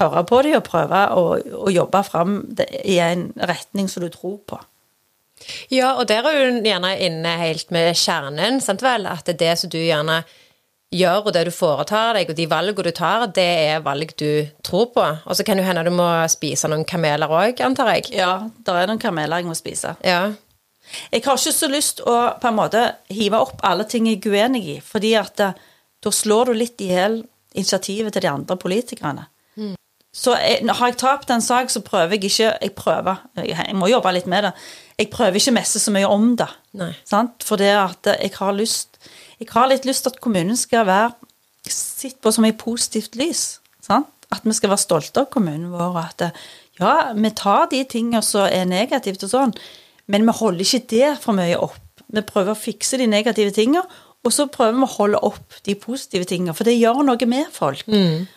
høre 0.00 0.24
på 0.28 0.42
dem 0.46 0.58
og 0.58 0.66
prøve 0.66 1.04
å, 1.14 1.24
å 1.38 1.72
jobbe 1.72 2.02
fram 2.06 2.42
i 2.82 2.98
en 3.04 3.28
retning 3.36 3.88
som 3.90 4.04
du 4.04 4.10
tror 4.12 4.38
på. 4.48 4.60
Ja, 5.72 5.94
og 5.96 6.06
der 6.10 6.26
er 6.28 6.50
du 6.52 6.68
gjerne 6.68 6.92
inne 7.00 7.32
helt 7.40 7.70
med 7.72 7.96
kjernen, 7.96 8.60
sant 8.60 8.84
vel? 8.84 9.06
At 9.08 9.24
det 9.26 9.38
er 9.38 9.42
det 9.44 9.54
som 9.62 9.72
du 9.72 9.78
gjerne 9.80 10.20
gjør, 10.90 11.28
og 11.28 11.32
det 11.34 11.46
du 11.46 11.52
foretar 11.54 12.18
deg, 12.18 12.30
og 12.30 12.36
de 12.36 12.46
valgene 12.50 12.84
du 12.84 12.94
tar, 12.94 13.26
det 13.34 13.48
er 13.70 13.82
valg 13.84 14.12
du 14.18 14.46
tror 14.66 14.90
på. 14.94 15.06
Og 15.24 15.38
så 15.38 15.46
kan 15.46 15.60
det 15.60 15.66
hende 15.68 15.86
du 15.86 15.92
må 15.94 16.08
spise 16.30 16.70
noen 16.70 16.84
kameler 16.88 17.30
òg, 17.30 17.62
antar 17.64 17.94
jeg. 17.94 18.10
Ja, 18.18 18.34
det 18.66 18.76
er 18.76 18.90
noen 18.90 19.02
kameler 19.02 19.40
jeg 19.40 19.48
må 19.48 19.56
spise. 19.58 19.94
Ja. 20.04 20.32
Jeg 21.12 21.22
har 21.22 21.38
ikke 21.38 21.54
så 21.54 21.68
lyst 21.70 22.00
å 22.02 22.14
på 22.42 22.50
en 22.50 22.56
måte 22.58 22.82
hive 23.14 23.38
opp 23.38 23.60
alle 23.66 23.86
ting 23.86 24.08
jeg 24.10 24.24
er 24.24 24.34
uenig 24.34 24.64
i, 24.74 24.78
fordi 24.82 25.14
at 25.18 25.42
eh, 25.44 25.58
da 26.02 26.10
slår 26.10 26.50
du 26.50 26.58
litt 26.58 26.82
i 26.82 26.90
hjel 26.90 27.20
initiativet 27.54 28.14
til 28.14 28.24
de 28.24 28.30
andre 28.30 28.56
politikerne. 28.58 29.28
Så 30.12 30.34
jeg, 30.34 30.66
har 30.66 30.90
jeg 30.90 30.96
tapt 30.98 31.30
en 31.30 31.42
sak, 31.42 31.70
så 31.70 31.80
prøver 31.86 32.16
jeg 32.16 32.24
ikke 32.24 32.48
Jeg 32.50 32.72
prøver, 32.74 33.20
jeg, 33.36 33.54
jeg 33.54 33.76
må 33.78 33.86
jobbe 33.86 34.12
litt 34.12 34.26
med 34.26 34.48
det. 34.48 34.52
Jeg 34.98 35.10
prøver 35.10 35.38
ikke 35.38 35.54
messe 35.54 35.78
så 35.78 35.92
mye 35.94 36.08
om 36.10 36.32
det. 36.36 36.48
Sant? 37.06 37.44
For 37.46 37.60
det 37.60 37.70
at 37.78 38.10
jeg 38.16 38.32
har 38.38 38.52
lyst 38.56 38.98
Jeg 39.38 39.48
har 39.52 39.68
litt 39.70 39.86
lyst 39.86 40.04
til 40.04 40.12
at 40.14 40.20
kommunen 40.20 40.56
skal 40.58 40.86
være 40.86 41.12
sett 41.70 42.18
på 42.20 42.32
som 42.32 42.44
i 42.44 42.52
positivt 42.56 43.14
lys. 43.16 43.60
Sant? 43.84 44.08
At 44.32 44.44
vi 44.44 44.52
skal 44.56 44.70
være 44.72 44.82
stolte 44.82 45.22
av 45.22 45.30
kommunen 45.30 45.70
vår. 45.72 45.94
og 45.94 46.02
At 46.02 46.26
ja, 46.80 47.12
vi 47.14 47.30
tar 47.36 47.68
de 47.70 47.84
tingene 47.84 48.22
som 48.24 48.46
er 48.48 48.66
negativt 48.68 49.24
og 49.26 49.30
sånn, 49.32 49.54
men 50.10 50.26
vi 50.26 50.34
holder 50.38 50.64
ikke 50.64 50.86
det 50.90 51.10
for 51.22 51.36
mye 51.36 51.58
opp. 51.60 51.78
Vi 52.10 52.22
prøver 52.26 52.54
å 52.54 52.58
fikse 52.58 52.98
de 52.98 53.06
negative 53.06 53.52
tingene, 53.54 53.82
og 54.24 54.32
så 54.34 54.48
prøver 54.52 54.76
vi 54.76 54.84
å 54.84 54.94
holde 54.98 55.20
opp 55.24 55.60
de 55.64 55.74
positive 55.78 56.26
tingene. 56.28 56.54
For 56.56 56.68
det 56.68 56.76
gjør 56.76 57.02
noe 57.06 57.28
med 57.30 57.46
folk. 57.54 57.84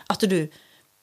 At 0.10 0.24
du 0.30 0.38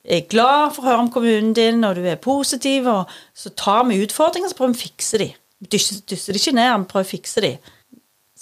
er 0.03 0.25
glad 0.29 0.73
for 0.75 0.83
å 0.83 0.89
høre 0.89 1.03
om 1.05 1.11
kommunen 1.13 1.53
din, 1.57 1.83
og 1.85 1.97
du 1.97 2.05
er 2.07 2.21
positiv, 2.21 2.87
og 2.89 3.11
så 3.37 3.51
tar 3.57 3.85
vi 3.89 4.01
utfordringer, 4.05 4.49
så 4.49 4.57
prøver 4.57 4.73
vi 4.73 4.79
å 4.79 4.85
fikse 4.87 5.21
de. 5.21 5.29
Dysser 5.71 6.33
de 6.33 6.41
ikke 6.41 6.55
ned, 6.57 6.71
vi 6.73 6.89
prøver 6.89 7.07
å 7.07 7.11
fikse 7.11 7.43
de. 7.45 7.51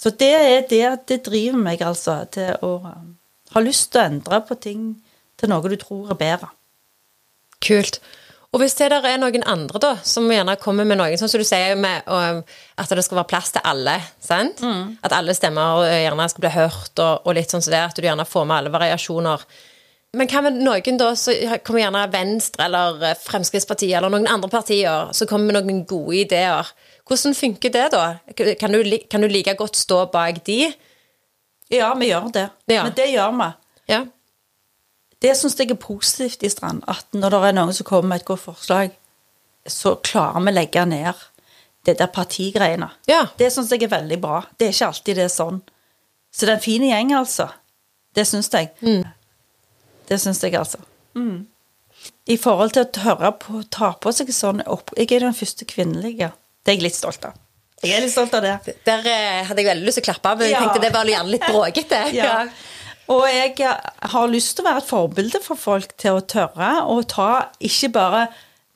Så 0.00 0.14
det 0.16 0.32
er 0.32 0.64
det 0.70 0.86
det 1.10 1.20
driver 1.26 1.60
meg, 1.60 1.82
altså, 1.84 2.22
til 2.32 2.54
å 2.64 2.78
um, 2.86 3.12
ha 3.52 3.60
lyst 3.60 3.90
til 3.92 4.00
å 4.00 4.06
endre 4.08 4.40
på 4.48 4.56
ting 4.56 4.88
til 5.40 5.52
noe 5.52 5.68
du 5.68 5.76
tror 5.80 6.14
er 6.14 6.20
bedre. 6.20 6.48
Kult. 7.60 8.00
Og 8.50 8.58
hvis 8.62 8.74
det 8.80 8.88
der 8.90 9.04
er 9.06 9.18
noen 9.20 9.44
andre 9.46 9.78
da, 9.78 9.90
som 10.02 10.24
gjerne 10.32 10.56
kommer 10.58 10.88
med 10.88 10.98
noen, 10.98 11.18
sånn 11.20 11.30
som 11.30 11.42
du 11.42 11.46
sier 11.46 11.76
med 11.78 12.08
um, 12.08 12.40
at 12.80 12.94
det 12.96 13.04
skal 13.06 13.20
være 13.20 13.30
plass 13.30 13.52
til 13.54 13.62
alle, 13.68 13.98
sant? 14.24 14.64
At 15.04 15.14
alle 15.14 15.36
stemmer 15.36 15.84
uh, 15.84 15.92
gjerne 15.92 16.30
skal 16.32 16.46
bli 16.46 16.54
hørt, 16.56 16.94
og, 16.96 17.28
og 17.28 17.36
litt 17.36 17.52
sånn 17.52 17.62
som 17.62 17.76
det, 17.76 17.84
at 17.84 18.00
du 18.00 18.08
gjerne 18.08 18.26
får 18.26 18.48
med 18.48 18.56
alle 18.56 18.72
variasjoner. 18.74 19.44
Men 20.16 20.26
hva 20.26 20.40
med 20.42 20.56
noen 20.58 20.96
da, 20.98 21.12
som 21.14 21.34
kommer 21.62 21.84
gjerne 21.84 22.04
Venstre 22.10 22.64
eller 22.66 22.96
uh, 22.98 23.18
Fremskrittspartiet 23.18 23.94
eller 23.94 24.10
noen 24.10 24.26
andre 24.30 24.50
partier, 24.50 25.12
så 25.14 25.26
kommer 25.30 25.52
med 25.52 25.60
noen 25.60 25.84
gode 25.86 26.16
ideer. 26.24 26.70
Hvordan 27.06 27.36
funker 27.38 27.70
det 27.74 27.84
da? 27.94 28.04
Kan 28.34 28.74
du, 28.74 28.80
kan 29.10 29.22
du 29.22 29.30
like 29.30 29.54
godt 29.58 29.78
stå 29.78 30.04
bak 30.10 30.42
de? 30.46 30.64
Ja, 31.70 31.92
vi 31.94 32.10
gjør 32.10 32.26
det. 32.34 32.48
Ja. 32.66 32.82
Men 32.88 32.96
det 32.98 33.06
gjør 33.12 33.36
vi. 33.38 33.48
Ja. 33.92 34.00
Det 35.20 35.36
syns 35.36 35.58
jeg 35.60 35.70
er 35.70 35.78
positivt 35.78 36.42
i 36.42 36.50
Strand, 36.50 36.82
at 36.88 37.06
når 37.14 37.34
det 37.34 37.40
er 37.46 37.56
noen 37.58 37.76
som 37.76 37.86
kommer 37.86 38.14
med 38.14 38.22
et 38.22 38.28
godt 38.30 38.42
forslag, 38.48 38.94
så 39.68 39.94
klarer 40.02 40.40
vi 40.40 40.50
å 40.50 40.56
legge 40.56 40.84
ned 40.88 41.22
det 41.86 41.98
der 42.00 42.10
partigreiene. 42.12 42.88
Ja. 43.08 43.26
Det 43.38 43.52
syns 43.52 43.70
jeg 43.70 43.84
er 43.86 43.92
veldig 43.92 44.18
bra. 44.20 44.42
Det 44.58 44.68
er 44.68 44.74
ikke 44.74 44.90
alltid 44.90 45.20
det 45.20 45.26
er 45.28 45.32
sånn. 45.32 45.62
Så 46.34 46.46
det 46.46 46.54
er 46.54 46.58
en 46.58 46.64
fin 46.64 46.86
gjeng, 46.88 47.14
altså. 47.14 47.50
Det 48.16 48.26
syns 48.26 48.50
jeg. 48.54 48.72
Det 50.10 50.18
syns 50.18 50.40
jeg, 50.42 50.54
altså. 50.58 50.80
Mm. 51.14 51.46
I 52.32 52.36
forhold 52.40 52.72
til 52.74 52.82
å 52.86 52.90
tørre 52.94 53.30
på, 53.42 53.60
ta 53.70 53.92
på 54.00 54.12
seg 54.16 54.30
sånn 54.32 54.62
opp 54.70 54.90
Jeg 54.96 55.10
er 55.12 55.26
den 55.26 55.34
første 55.36 55.66
kvinnelige. 55.68 56.30
Det 56.64 56.72
er 56.72 56.78
jeg 56.78 56.84
litt 56.88 56.96
stolt 56.98 57.24
av. 57.28 57.38
Jeg 57.82 57.96
er 57.96 58.04
litt 58.04 58.12
stolt 58.12 58.34
av 58.36 58.42
det. 58.44 58.54
Der 58.84 59.06
eh, 59.08 59.40
hadde 59.48 59.62
jeg 59.62 59.68
veldig 59.70 59.86
lyst 59.88 60.00
til 60.00 60.04
å 60.04 60.08
klappe, 60.10 60.34
men 60.36 60.48
jeg 60.50 60.56
Ja. 60.56 60.60
tenkte 60.66 60.82
det 60.84 60.92
var 60.94 61.08
gjerne 61.08 61.34
litt 61.34 61.46
bråkete. 61.48 62.00
Ja. 62.20 62.34
Og 63.10 63.24
jeg 63.26 63.56
har 64.12 64.28
lyst 64.30 64.52
til 64.54 64.62
å 64.62 64.68
være 64.68 64.82
et 64.84 64.86
forbilde 64.86 65.40
for 65.42 65.58
folk 65.58 65.96
til 65.98 66.18
å 66.20 66.22
tørre 66.30 66.68
å 66.86 67.00
ta 67.10 67.30
ikke 67.58 67.88
bare 67.96 68.26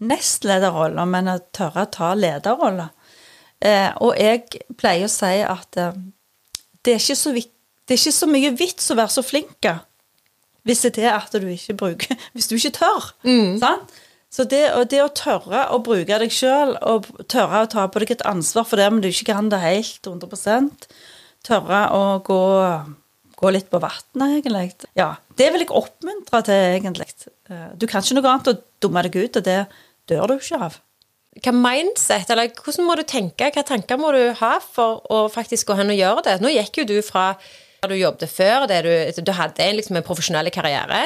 nestlederroller, 0.03 1.07
men 1.07 1.29
å 1.31 1.37
tørre 1.55 1.85
å 1.87 1.91
ta 1.95 2.09
lederroller. 2.19 2.89
Eh, 3.65 3.91
og 4.03 4.17
jeg 4.19 4.43
pleier 4.81 5.07
å 5.07 5.13
si 5.13 5.37
at 5.47 5.79
eh, 5.81 5.95
det, 6.85 6.97
er 6.97 6.99
ikke 7.01 7.17
så 7.21 7.33
vik- 7.37 7.53
det 7.87 7.95
er 7.95 8.01
ikke 8.03 8.17
så 8.19 8.29
mye 8.33 8.51
vits 8.59 8.91
å 8.91 8.97
være 8.99 9.15
så 9.15 9.23
flink 9.25 9.69
hvis 10.65 10.83
det 10.87 10.99
er 11.05 11.13
at 11.19 11.33
du 11.37 11.47
ikke 11.53 11.75
bruker 11.77 12.17
Hvis 12.35 12.49
du 12.51 12.57
ikke 12.57 12.75
tør. 12.79 13.11
Sant? 13.61 13.95
Så 14.35 14.43
det, 14.51 14.65
det 14.91 14.99
å 15.05 15.11
tørre 15.15 15.69
å 15.71 15.79
bruke 15.85 16.17
deg 16.19 16.33
sjøl, 16.35 16.73
og 16.83 17.07
tørre 17.31 17.61
å 17.63 17.69
ta 17.71 17.85
på 17.87 18.01
deg 18.03 18.17
et 18.17 18.25
ansvar 18.27 18.65
for 18.67 18.81
det 18.81 18.89
om 18.91 18.97
du 19.05 19.07
ikke 19.13 19.29
kan 19.31 19.47
det 19.53 19.61
helt 19.63 20.09
100% 20.11 20.89
Tørre 21.47 21.83
å 21.95 22.01
gå, 22.25 22.39
gå 23.37 23.51
litt 23.53 23.69
på 23.71 23.79
vannet, 23.83 24.41
egentlig. 24.41 24.73
Ja, 24.97 25.11
det 25.39 25.51
vil 25.53 25.63
jeg 25.67 25.71
oppmuntre 25.77 26.41
til, 26.49 26.63
egentlig. 26.81 27.07
Eh, 27.53 27.67
Du 27.77 27.85
kan 27.87 28.01
ikke 28.03 28.17
noe 28.17 28.31
annet 28.33 28.49
å 28.49 28.57
dumme 28.83 29.03
deg 29.05 29.19
ut, 29.21 29.37
og 29.39 29.45
det 29.45 29.59
dør 30.11 30.33
du 30.33 30.35
ikke 30.39 30.63
av. 30.67 30.81
Hva 31.45 31.53
mindset, 31.53 32.31
eller 32.33 32.49
hvordan 32.57 32.89
må 32.89 32.97
du 32.97 33.05
tenke, 33.11 33.51
hva 33.53 33.63
tanker 33.67 34.01
må 34.01 34.11
du 34.17 34.23
ha 34.41 34.55
for 34.65 35.03
å 35.13 35.27
faktisk 35.31 35.69
gå 35.69 35.77
hen 35.79 35.93
og 35.93 36.01
gjøre 36.01 36.25
det? 36.31 36.39
Nå 36.41 36.51
gikk 36.57 36.81
jo 36.81 36.89
du 36.95 36.97
fra 37.05 37.35
du 37.91 37.97
jobbet 37.97 38.31
før, 38.31 38.67
du, 38.71 38.91
du 39.25 39.33
hadde 39.35 39.65
en, 39.65 39.77
liksom 39.79 39.97
en 39.99 40.07
profesjonell 40.07 40.51
karriere, 40.55 41.03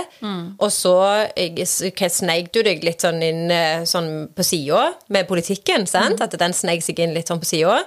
og 0.58 0.70
så 0.72 0.94
eh, 1.36 1.62
sneik 1.64 2.52
du 2.54 2.62
deg 2.66 2.84
litt 2.86 3.04
sånn 3.04 3.22
inn 3.22 3.50
eh, 3.54 3.84
sånn 3.88 4.28
på 4.34 4.46
sida 4.46 4.92
med 5.14 5.28
politikken, 5.30 5.86
sant? 5.90 6.20
At 6.24 6.36
den 6.40 6.56
sneik 6.56 6.84
seg 6.86 7.00
inn 7.04 7.14
litt 7.16 7.30
sånn 7.30 7.42
på 7.42 7.48
sida. 7.48 7.80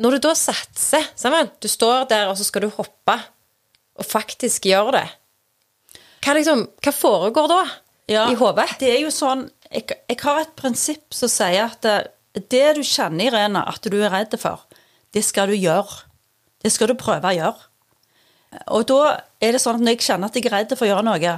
Når 0.00 0.16
du 0.16 0.26
da 0.28 0.34
satser, 0.38 1.04
sammen, 1.18 1.50
du 1.60 1.68
står 1.68 2.08
der, 2.08 2.30
og 2.30 2.38
så 2.40 2.46
skal 2.48 2.64
du 2.64 2.70
hoppe, 2.76 3.18
og 4.00 4.06
faktisk 4.08 4.70
gjøre 4.70 4.96
det. 4.96 5.06
Hva, 6.24 6.34
liksom, 6.36 6.66
hva 6.84 6.92
foregår 6.92 7.48
da 7.52 7.62
i 8.30 8.36
hodet? 8.36 8.68
Det 8.80 8.88
er 8.92 9.02
jo 9.04 9.12
sånn 9.12 9.46
jeg, 9.70 9.86
jeg 10.08 10.18
har 10.24 10.40
et 10.42 10.54
prinsipp 10.58 11.14
som 11.14 11.30
sier 11.30 11.68
at 11.68 11.84
det, 11.84 11.96
det 12.50 12.66
du 12.78 12.82
kjenner, 12.82 13.30
Irene, 13.30 13.62
at 13.70 13.86
du 13.86 13.96
er 14.00 14.10
redd 14.12 14.34
for, 14.40 14.64
det 15.14 15.22
skal 15.26 15.50
du 15.50 15.56
gjøre. 15.58 16.04
Det 16.60 16.72
skal 16.74 16.90
du 16.90 16.96
prøve 16.98 17.30
å 17.30 17.36
gjøre. 17.36 17.69
Og 18.74 18.86
da 18.90 19.02
er 19.42 19.54
det 19.54 19.62
sånn 19.62 19.78
at 19.78 19.84
når 19.84 19.96
jeg 19.96 20.06
kjenner 20.08 20.30
at 20.30 20.38
jeg 20.38 20.48
er 20.48 20.56
redd 20.56 20.72
for 20.74 20.86
å 20.86 20.90
gjøre 20.90 21.06
noe, 21.06 21.34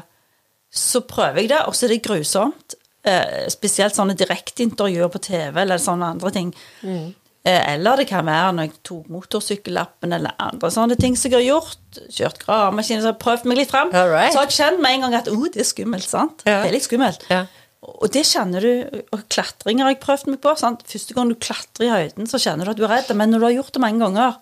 så 0.73 1.03
prøver 1.05 1.43
jeg 1.43 1.51
det, 1.53 1.65
og 1.69 1.77
så 1.77 1.87
er 1.87 1.93
det 1.93 2.05
grusomt. 2.07 2.77
Eh, 3.03 3.49
spesielt 3.53 3.97
sånne 3.97 4.15
direkteintervjuer 4.17 5.11
på 5.13 5.21
TV 5.27 5.59
eller 5.65 5.81
sånne 5.83 6.13
andre 6.15 6.31
ting. 6.33 6.53
Mm. 6.87 7.11
Eh, 7.43 7.65
eller 7.73 7.99
det 7.99 8.07
kan 8.07 8.23
være 8.29 8.53
når 8.55 8.69
jeg 8.69 8.77
tok 8.87 9.09
motorsykkellappen 9.11 10.15
eller 10.15 10.37
andre 10.39 10.71
sånne 10.71 10.95
ting 11.01 11.17
som 11.19 11.33
jeg 11.33 11.41
har 11.41 11.49
gjort. 11.49 11.99
Kjørt 12.15 12.39
gravemaskin, 12.45 13.03
så 13.03 13.11
har 13.11 13.19
prøvd 13.21 13.49
meg 13.51 13.59
litt 13.59 13.73
fram. 13.75 13.91
Right. 13.91 14.31
Så 14.31 14.39
har 14.39 14.47
jeg 14.47 14.57
kjent 14.61 14.85
med 14.85 14.95
en 14.95 15.05
gang 15.09 15.19
at 15.19 15.33
oh, 15.33 15.49
det 15.51 15.65
er 15.65 15.69
skummelt. 15.69 16.07
sant? 16.07 16.47
Ja. 16.47 16.63
Det 16.63 16.71
er 16.71 16.77
litt 16.79 16.87
skummelt. 16.87 17.27
Ja. 17.33 17.43
Og 17.83 18.07
det 18.15 18.23
kjenner 18.29 18.63
du, 18.63 19.03
og 19.11 19.27
klatring 19.27 19.83
har 19.83 19.91
jeg 19.91 19.99
prøvd 20.05 20.31
meg 20.31 20.41
på. 20.45 20.55
Sant? 20.61 20.87
Første 20.87 21.19
gang 21.19 21.33
du 21.33 21.35
klatrer 21.35 21.89
i 21.89 21.91
høyden, 21.91 22.31
så 22.31 22.39
kjenner 22.39 22.69
du 22.69 22.77
at 22.77 22.79
du 22.79 22.87
er 22.87 22.95
redd, 22.95 23.11
men 23.19 23.35
når 23.35 23.43
du 23.43 23.49
har 23.49 23.57
gjort 23.59 23.75
det 23.75 23.83
mange 23.83 24.07
ganger, 24.07 24.39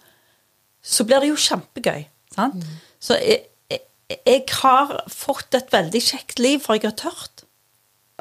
så 0.85 1.09
blir 1.09 1.25
det 1.25 1.33
jo 1.33 1.41
kjempegøy. 1.41 2.05
Sant? 2.35 2.67
Så 3.03 3.17
jeg, 3.19 3.47
jeg, 3.71 3.83
jeg 4.19 4.45
har 4.61 4.97
fått 5.11 5.57
et 5.59 5.73
veldig 5.73 6.03
kjekt 6.05 6.43
liv, 6.43 6.61
for 6.65 6.79
jeg 6.79 6.91
har 6.91 6.99
tørt. 6.99 7.47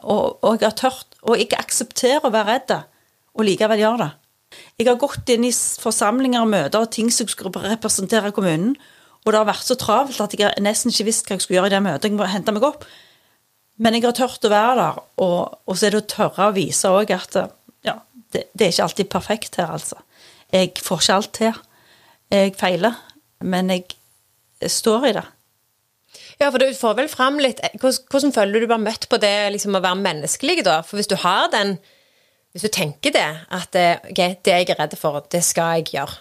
Og, 0.01 0.39
og 0.45 0.59
jeg 0.59 0.69
har 0.69 0.77
tørt, 0.79 1.19
og 1.25 1.39
jeg 1.39 1.51
aksepterer 1.57 2.25
å 2.25 2.33
være 2.33 2.53
redd, 2.53 2.77
og 3.35 3.45
likevel 3.47 3.83
gjør 3.83 4.01
det. 4.03 4.09
Jeg 4.79 4.87
har 4.87 4.97
gått 5.01 5.29
inn 5.29 5.45
i 5.45 5.51
forsamlinger 5.53 6.41
og 6.41 6.49
møter 6.49 6.81
og 6.81 6.93
ting 6.93 7.11
som 7.13 7.27
skulle 7.29 7.61
representere 7.69 8.31
kommunen, 8.33 8.73
og 9.25 9.33
det 9.33 9.37
har 9.41 9.49
vært 9.49 9.67
så 9.67 9.75
travelt 9.77 10.21
at 10.23 10.33
jeg 10.39 10.63
nesten 10.63 10.93
ikke 10.93 11.09
visst 11.09 11.27
hva 11.27 11.35
jeg 11.35 11.43
skulle 11.43 11.59
gjøre 11.59 11.69
i 11.69 11.73
det 11.75 11.81
møtet. 11.85 12.07
Jeg 12.07 12.17
må 12.17 12.27
hente 12.31 12.53
meg 12.55 12.65
opp. 12.65 12.85
Men 13.79 13.95
jeg 13.95 14.07
har 14.07 14.15
tørt 14.15 14.47
å 14.47 14.51
være 14.51 14.75
der, 14.79 14.99
og, 15.23 15.37
og 15.67 15.77
så 15.77 15.87
er 15.87 15.95
det 15.95 16.01
å 16.01 16.09
tørre 16.11 16.47
å 16.49 16.55
vise 16.55 16.89
òg 16.91 17.11
at 17.15 17.35
ja, 17.85 17.95
det, 18.33 18.47
det 18.51 18.65
er 18.65 18.73
ikke 18.73 18.87
alltid 18.87 19.11
perfekt 19.11 19.59
her, 19.59 19.75
altså. 19.75 19.99
Jeg 20.51 20.73
får 20.81 21.03
ikke 21.03 21.17
alt 21.19 21.31
til. 21.37 21.59
Jeg 22.33 22.55
feiler, 22.57 22.97
men 23.45 23.69
jeg 23.71 23.85
står 24.67 25.07
i 25.07 25.13
det. 25.15 25.25
Ja, 26.39 26.49
for 26.49 26.57
du 26.59 26.67
får 26.73 26.95
vel 26.97 27.09
fram 27.11 27.37
litt 27.37 27.59
Hvordan, 27.81 28.31
føler 28.33 28.55
du 28.55 28.63
du 28.63 28.71
blir 28.71 28.81
møtt 28.81 29.05
på 29.11 29.19
det 29.21 29.51
liksom, 29.53 29.75
å 29.77 29.83
være 29.83 29.99
menneskelig, 30.01 30.63
da? 30.65 30.79
For 30.87 30.97
hvis 30.97 31.09
du 31.11 31.17
har 31.21 31.51
den 31.53 31.75
Hvis 32.55 32.65
du 32.65 32.71
tenker 32.73 33.13
det, 33.13 33.27
at 33.53 33.75
okay, 33.75 33.99
ok, 34.09 34.41
det 34.47 34.55
jeg 34.55 34.69
er 34.73 34.79
redd 34.79 34.95
for, 34.97 35.19
det 35.29 35.43
skal 35.45 35.77
jeg 35.77 35.91
gjøre. 35.93 36.15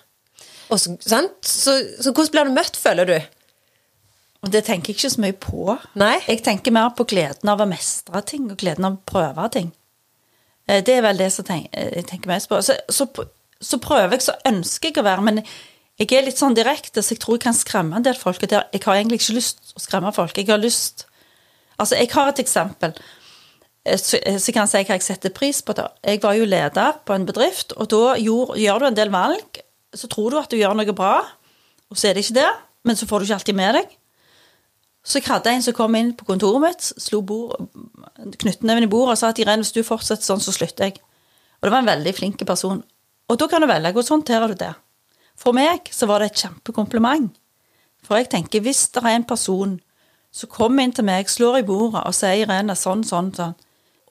Og 0.68 0.76
så, 0.82 0.92
sant? 1.00 1.38
Så, 1.40 1.78
så 2.04 2.12
hvordan 2.12 2.34
blir 2.34 2.50
du 2.50 2.56
møtt, 2.58 2.76
føler 2.76 3.08
du? 3.08 3.16
Det 4.52 4.60
tenker 4.66 4.92
jeg 4.92 4.98
ikke 4.98 5.10
så 5.10 5.22
mye 5.24 5.36
på. 5.40 5.78
Nei? 5.98 6.18
Jeg 6.28 6.42
tenker 6.46 6.74
mer 6.74 6.92
på 6.98 7.06
gleden 7.08 7.48
av 7.48 7.64
å 7.64 7.66
mestre 7.70 8.20
ting, 8.28 8.44
og 8.52 8.60
gleden 8.60 8.86
av 8.86 8.98
å 8.98 9.08
prøve 9.08 9.48
ting. 9.56 9.72
Eh, 10.68 10.82
Det 10.84 10.98
er 10.98 11.02
vel 11.08 11.18
det 11.18 11.32
som 11.32 11.48
eh, 11.48 11.64
jeg 11.96 12.06
tenker 12.06 12.30
mest 12.30 12.50
på. 12.52 12.60
Så, 12.62 12.76
så, 12.92 13.08
så 13.60 13.80
prøver 13.82 14.14
jeg, 14.18 14.26
så 14.28 14.36
ønsker 14.46 14.92
jeg 14.92 15.00
å 15.00 15.08
være, 15.08 15.24
men 15.26 15.42
jeg 15.98 16.12
er 16.14 16.26
litt 16.28 16.38
sånn 16.38 16.54
direkte, 16.54 17.02
så 17.02 17.14
jeg 17.14 17.22
tror 17.22 17.38
jeg 17.38 17.46
kan 17.48 17.56
skremme 17.56 17.98
en 17.98 18.04
del 18.06 18.18
folk. 18.18 18.42
Jeg 18.44 18.82
har 18.84 18.98
egentlig 18.98 19.18
ikke 19.18 19.34
lyst 19.34 19.72
å 19.74 19.82
skremme 19.82 20.12
folk. 20.14 20.36
Jeg 20.38 20.50
har 20.50 20.60
lyst 20.62 21.06
Altså, 21.78 21.94
jeg 21.94 22.10
har 22.10 22.28
et 22.32 22.40
eksempel. 22.42 22.92
eh, 23.86 23.96
Så, 23.96 24.18
kan 24.52 24.66
jeg 24.66 24.68
si 24.68 24.82
hva 24.82 24.96
jeg 24.96 25.02
setter 25.02 25.30
pris 25.30 25.62
på. 25.62 25.72
det. 25.72 25.86
Jeg 26.02 26.22
var 26.22 26.34
jo 26.34 26.44
leder 26.44 26.92
på 27.06 27.14
en 27.14 27.26
bedrift, 27.26 27.72
og 27.76 27.88
da 27.88 28.16
gjør, 28.16 28.78
du 28.78 28.86
en 28.86 28.94
del 28.94 29.10
valg. 29.10 29.60
Så 29.94 30.08
tror 30.08 30.30
du 30.30 30.38
at 30.38 30.50
du 30.50 30.56
gjør 30.56 30.74
noe 30.74 30.92
bra, 30.92 31.22
og 31.90 31.96
så 31.96 32.08
er 32.08 32.14
det 32.14 32.24
ikke 32.24 32.40
det. 32.40 32.50
Men 32.84 32.96
så 32.96 33.06
får 33.06 33.18
du 33.18 33.24
ikke 33.24 33.34
alltid 33.34 33.54
med 33.54 33.74
deg. 33.74 33.96
Så 35.04 35.20
jeg 35.20 35.28
hadde 35.30 35.50
en 35.50 35.62
som 35.62 35.72
kom 35.72 35.94
inn 35.94 36.12
på 36.16 36.26
kontoret 36.26 36.60
mitt, 36.60 36.82
slo 36.98 37.22
knyttneven 38.42 38.82
i 38.82 38.90
bordet 38.90 39.14
og 39.14 39.18
sa 39.18 39.28
at 39.28 39.38
Irene, 39.38 39.62
hvis 39.62 39.72
du 39.72 39.82
fortsetter 39.86 40.26
sånn, 40.26 40.42
så 40.42 40.52
slutter 40.52 40.90
jeg. 40.90 40.98
Og 41.58 41.68
det 41.68 41.72
var 41.72 41.78
en 41.78 41.90
veldig 41.94 42.14
flink 42.14 42.44
person. 42.46 42.82
Og 43.28 43.38
da 43.38 43.48
kan 43.48 43.62
du 43.62 43.68
velge 43.70 43.92
hvordan 43.92 44.18
håndterer 44.18 44.52
du 44.52 44.54
det. 44.54 44.74
For 45.38 45.54
meg 45.54 45.90
så 45.94 46.08
var 46.10 46.22
det 46.22 46.32
et 46.32 46.42
kjempekompliment. 46.42 47.30
For 48.04 48.18
jeg 48.18 48.30
tenker, 48.32 48.62
hvis 48.64 48.88
det 48.94 49.04
er 49.04 49.16
en 49.16 49.26
person 49.28 49.78
som 50.34 50.50
kommer 50.52 50.84
inn 50.84 50.94
til 50.94 51.06
meg, 51.08 51.30
slår 51.30 51.60
i 51.60 51.66
bordet 51.66 52.04
og 52.04 52.14
sier 52.16 52.44
Irene 52.44 52.76
sånn, 52.78 53.04
sånn, 53.06 53.32
sånn, 53.36 53.56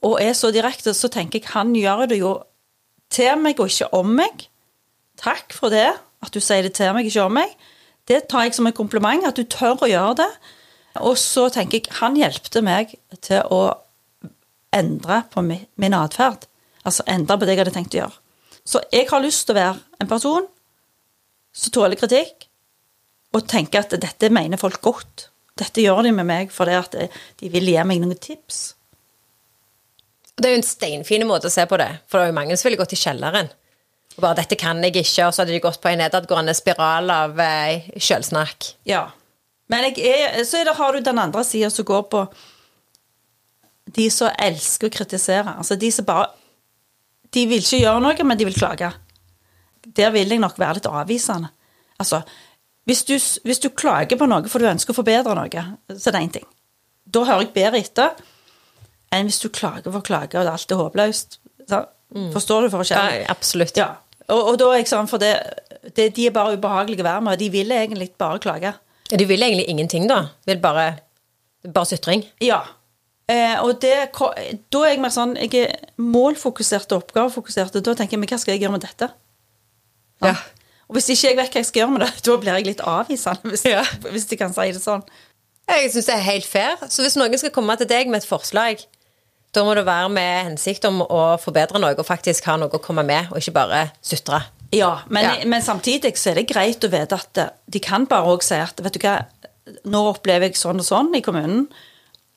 og 0.06 0.20
er 0.22 0.36
så 0.38 0.52
direkte, 0.54 0.94
så 0.94 1.10
tenker 1.12 1.42
jeg 1.42 1.52
han 1.54 1.74
gjør 1.76 2.06
det 2.10 2.20
jo 2.22 2.34
til 3.13 3.40
meg 3.42 3.60
og 3.62 3.72
ikke 3.72 3.90
om 3.98 4.13
meg. 4.20 4.48
Takk 5.20 5.56
for 5.56 5.74
det, 5.74 5.90
at 6.24 6.34
du 6.34 6.42
sier 6.44 6.66
det 6.66 6.76
til 6.78 6.94
meg, 6.96 7.08
ikke 7.10 7.26
om 7.26 7.38
meg. 7.38 7.56
Det 8.08 8.24
tar 8.32 8.48
jeg 8.48 8.56
som 8.58 8.70
en 8.70 8.76
kompliment, 8.76 9.26
at 9.28 9.38
du 9.38 9.44
tør 9.44 9.84
å 9.84 9.90
gjøre 9.90 10.20
det. 10.22 10.30
Og 11.04 11.18
så 11.20 11.48
tenker 11.54 11.82
jeg 11.82 11.98
han 12.00 12.18
hjelpte 12.18 12.63
meg 12.66 12.94
til 13.26 13.44
å 13.54 13.62
endre 14.76 15.24
på 15.32 15.44
min 15.44 15.98
atferd. 15.98 16.48
Altså 16.88 17.06
endre 17.10 17.38
på 17.38 17.48
det 17.48 17.56
jeg 17.56 17.63
hadde 17.63 17.76
tenkt 17.76 17.98
å 17.98 18.02
gjøre. 18.04 18.22
Så 18.68 18.84
jeg 18.94 19.08
har 19.10 19.24
lyst 19.24 19.48
til 19.48 19.56
å 19.56 19.60
være 19.60 20.02
en 20.02 20.10
person 20.10 20.48
som 21.58 21.74
tåler 21.74 22.00
kritikk, 22.00 22.48
og 23.36 23.48
tenker 23.50 23.84
at 23.84 23.98
dette 24.00 24.32
mener 24.34 24.60
folk 24.62 24.80
godt. 24.84 25.28
Dette 25.58 25.82
gjør 25.82 26.06
de 26.06 26.13
med 26.15 26.28
meg 26.30 26.52
fordi 26.54 26.76
at 26.78 26.98
de 27.39 27.52
vil 27.52 27.70
gi 27.72 27.78
meg 27.88 28.02
noen 28.02 28.17
tips. 28.22 28.60
Det 30.38 30.46
er 30.46 30.54
jo 30.54 30.62
en 30.62 30.67
steinfin 30.67 31.26
måte 31.26 31.50
å 31.50 31.54
se 31.54 31.65
på 31.65 31.80
det, 31.82 31.89
for 32.06 32.20
det 32.20 32.28
er 32.28 32.32
jo 32.32 32.38
mange 32.38 32.58
som 32.58 32.70
ville 32.70 32.80
gått 32.80 32.93
i 32.93 33.00
kjelleren. 33.02 33.50
Og 34.17 34.22
bare 34.22 34.38
'dette 34.38 34.58
kan 34.58 34.84
jeg 34.84 34.96
ikke', 34.96 35.28
og 35.28 35.34
så 35.34 35.41
hadde 35.41 35.54
de 35.54 35.62
gått 35.62 35.82
på 35.82 35.89
en 35.89 35.98
nedadgående 36.02 36.54
spiral 36.58 37.10
av 37.10 37.39
eh, 37.39 37.89
sjølsnakk. 37.98 38.74
Ja. 38.86 39.10
Men 39.70 39.84
er, 39.86 40.43
så 40.46 40.62
er 40.62 40.70
det, 40.70 40.78
har 40.78 40.93
du 40.93 41.02
den 41.02 41.20
andre 41.20 41.43
sida 41.43 41.70
som 41.70 41.86
går 41.86 42.06
på 42.10 42.28
de 43.98 44.08
som 44.12 44.34
elsker 44.39 44.89
å 44.89 44.93
kritisere. 44.93 45.56
Altså 45.58 45.76
de 45.76 45.91
som 45.91 46.06
bare 46.06 46.34
De 47.34 47.43
vil 47.43 47.60
ikke 47.60 47.82
gjøre 47.82 48.00
noe, 48.00 48.24
men 48.24 48.38
de 48.39 48.46
vil 48.48 48.56
klage. 48.56 48.88
Der 49.95 50.12
vil 50.12 50.30
jeg 50.34 50.41
nok 50.43 50.58
være 50.60 50.80
litt 50.80 50.89
avvisende. 50.89 51.52
Altså, 52.02 52.21
hvis 52.88 53.04
du, 53.08 53.15
hvis 53.43 53.62
du 53.63 53.69
klager 53.76 54.19
på 54.19 54.28
noe 54.30 54.47
for 54.52 54.63
du 54.63 54.69
ønsker 54.69 54.93
å 54.93 54.97
forbedre 54.97 55.36
noe, 55.36 55.63
så 55.93 56.10
er 56.10 56.15
det 56.15 56.23
én 56.23 56.34
ting. 56.39 56.47
Da 57.08 57.23
hører 57.28 57.45
jeg 57.45 57.56
bedre 57.56 57.82
etter 57.82 58.19
enn 59.15 59.30
hvis 59.30 59.39
du 59.43 59.47
klager 59.54 59.88
for 59.88 60.02
å 60.02 60.06
klage, 60.06 60.39
og 60.39 60.50
alt 60.52 60.71
er 60.71 60.82
håpløst. 60.82 61.39
Mm. 61.67 62.30
Forstår 62.34 62.65
du 62.67 62.71
forskjellen? 62.71 63.23
Ja, 63.23 63.32
absolutt. 63.32 63.80
Ja. 63.80 63.89
Og, 64.28 64.54
og 64.54 64.60
da 64.60 64.69
er 64.73 64.82
jeg 64.82 64.89
sånn, 64.91 65.08
for 65.12 65.23
det, 65.23 65.34
det, 65.95 66.10
de 66.15 66.28
er 66.28 66.36
bare 66.36 66.56
ubehagelige 66.60 67.04
å 67.04 67.08
være 67.08 67.23
med, 67.23 67.36
og 67.36 67.43
de 67.43 67.50
vil 67.52 67.71
egentlig 67.76 68.10
bare 68.19 68.41
klage. 68.43 68.73
De 69.08 69.28
vil 69.28 69.43
egentlig 69.43 69.67
ingenting, 69.71 70.08
da? 70.10 70.26
Vil 70.47 70.63
bare 70.63 70.88
Bare 71.67 71.89
sytring? 71.89 72.21
Ja. 72.39 72.62
Eh, 73.28 73.58
og 73.60 73.82
det, 73.84 73.95
da 74.71 74.82
er 74.86 74.93
jeg 74.93 75.00
mer 75.04 75.12
sånn 75.12 75.34
Jeg 75.36 75.50
er 75.65 75.71
målfokusert 76.00 76.93
og 76.95 77.02
oppgavefokusert, 77.02 77.76
og 77.76 77.84
da 77.84 77.95
tenker 77.97 78.15
jeg 78.15 78.21
men 78.21 78.30
hva 78.30 78.38
skal 78.39 78.54
jeg 78.54 78.62
gjøre 78.63 78.76
med 78.78 78.86
dette? 78.86 79.10
Ja. 80.23 80.36
Og 80.88 80.95
hvis 80.95 81.10
ikke 81.12 81.27
jeg 81.30 81.38
vet 81.38 81.51
hva 81.51 81.60
jeg 81.62 81.65
skal 81.69 81.82
gjøre 81.82 81.91
med 81.97 82.01
det, 82.06 82.12
da 82.25 82.38
blir 82.38 82.53
jeg 82.58 82.65
litt 82.69 82.82
avvisende, 82.82 83.51
hvis, 83.51 83.65
Ja. 83.67 83.84
hvis 84.12 84.25
de 84.30 84.38
kan 84.39 84.53
si 84.56 84.71
det 84.71 84.82
sånn. 84.84 85.03
Jeg 85.67 85.91
syns 85.91 86.06
det 86.08 86.15
er 86.15 86.21
helt 86.30 86.45
fair. 86.47 86.77
Så 86.88 87.03
hvis 87.03 87.17
noen 87.19 87.38
skal 87.38 87.51
komme 87.51 87.75
til 87.77 87.88
deg 87.89 88.08
med 88.08 88.21
et 88.23 88.27
forslag, 88.30 88.86
da 89.53 89.63
må 89.63 89.73
det 89.75 89.86
være 89.88 90.10
med 90.13 90.45
hensikt 90.51 90.86
om 90.88 91.01
å 91.03 91.38
forbedre 91.41 91.80
noe 91.82 91.95
og 91.97 92.06
faktisk 92.08 92.45
ha 92.47 92.56
noe 92.60 92.69
å 92.71 92.80
komme 92.84 93.03
med, 93.08 93.27
og 93.32 93.38
ikke 93.41 93.53
bare 93.58 93.82
sutre. 94.06 94.41
Ja, 94.75 95.01
men, 95.10 95.23
Ja. 95.23 95.45
men 95.47 95.62
samtidig 95.63 96.15
så 96.19 96.32
er 96.32 96.36
det 96.41 96.47
greit 96.49 96.84
å 96.84 96.89
vite 96.91 97.15
at 97.15 97.38
eh, 97.38 97.49
de 97.69 97.80
kan 97.80 98.06
bare 98.06 98.27
òg 98.27 98.43
si 98.43 98.56
at 98.56 98.80
vet 98.84 98.93
du 98.93 98.99
hva, 98.99 99.25
nå 99.88 100.01
opplever 100.13 100.47
jeg 100.49 100.56
sånn 100.60 100.80
og 100.80 100.88
sånn 100.88 101.13
i 101.15 101.21
kommunen, 101.23 101.67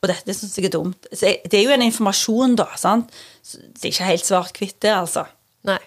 og 0.03 0.09
dette 0.09 0.33
syns 0.35 0.55
jeg 0.57 0.67
er 0.71 0.75
dumt. 0.79 1.07
Jeg- 1.13 1.43
det 1.51 1.59
er 1.59 1.65
jo 1.69 1.75
en 1.75 1.83
informasjon, 1.83 2.57
da. 2.57 2.67
sant? 2.77 3.11
Så 3.45 3.59
Det 3.75 3.85
er 3.85 3.91
ikke 3.91 4.11
helt 4.11 4.25
svart-hvitt, 4.25 4.81
det, 4.81 4.91
altså. 4.95 5.27
Nei. 5.65 5.79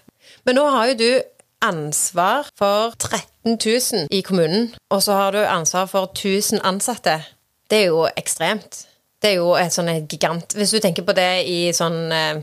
Men 0.45 0.56
nå 0.56 0.69
har 0.71 0.88
jo 0.88 0.95
du 0.95 1.21
ansvar 1.63 2.49
for 2.60 2.93
13 2.99 3.58
000 3.58 4.08
i 4.12 4.21
kommunen, 4.26 4.73
og 4.91 5.04
så 5.04 5.15
har 5.17 5.32
du 5.36 5.41
ansvar 5.43 5.88
for 5.91 6.12
1000 6.12 6.62
ansatte. 6.63 7.21
Det 7.69 7.84
er 7.84 7.91
jo 7.91 8.08
ekstremt. 8.17 8.84
Det 9.23 9.32
er 9.32 9.39
jo 9.39 9.54
et 9.56 9.71
sånn 9.71 9.88
gigant 10.12 10.52
Hvis 10.52 10.73
du 10.76 10.82
tenker 10.84 11.06
på 11.08 11.15
det 11.15 11.45
i 11.47 11.71
sånn 11.71 12.12
eh, 12.12 12.41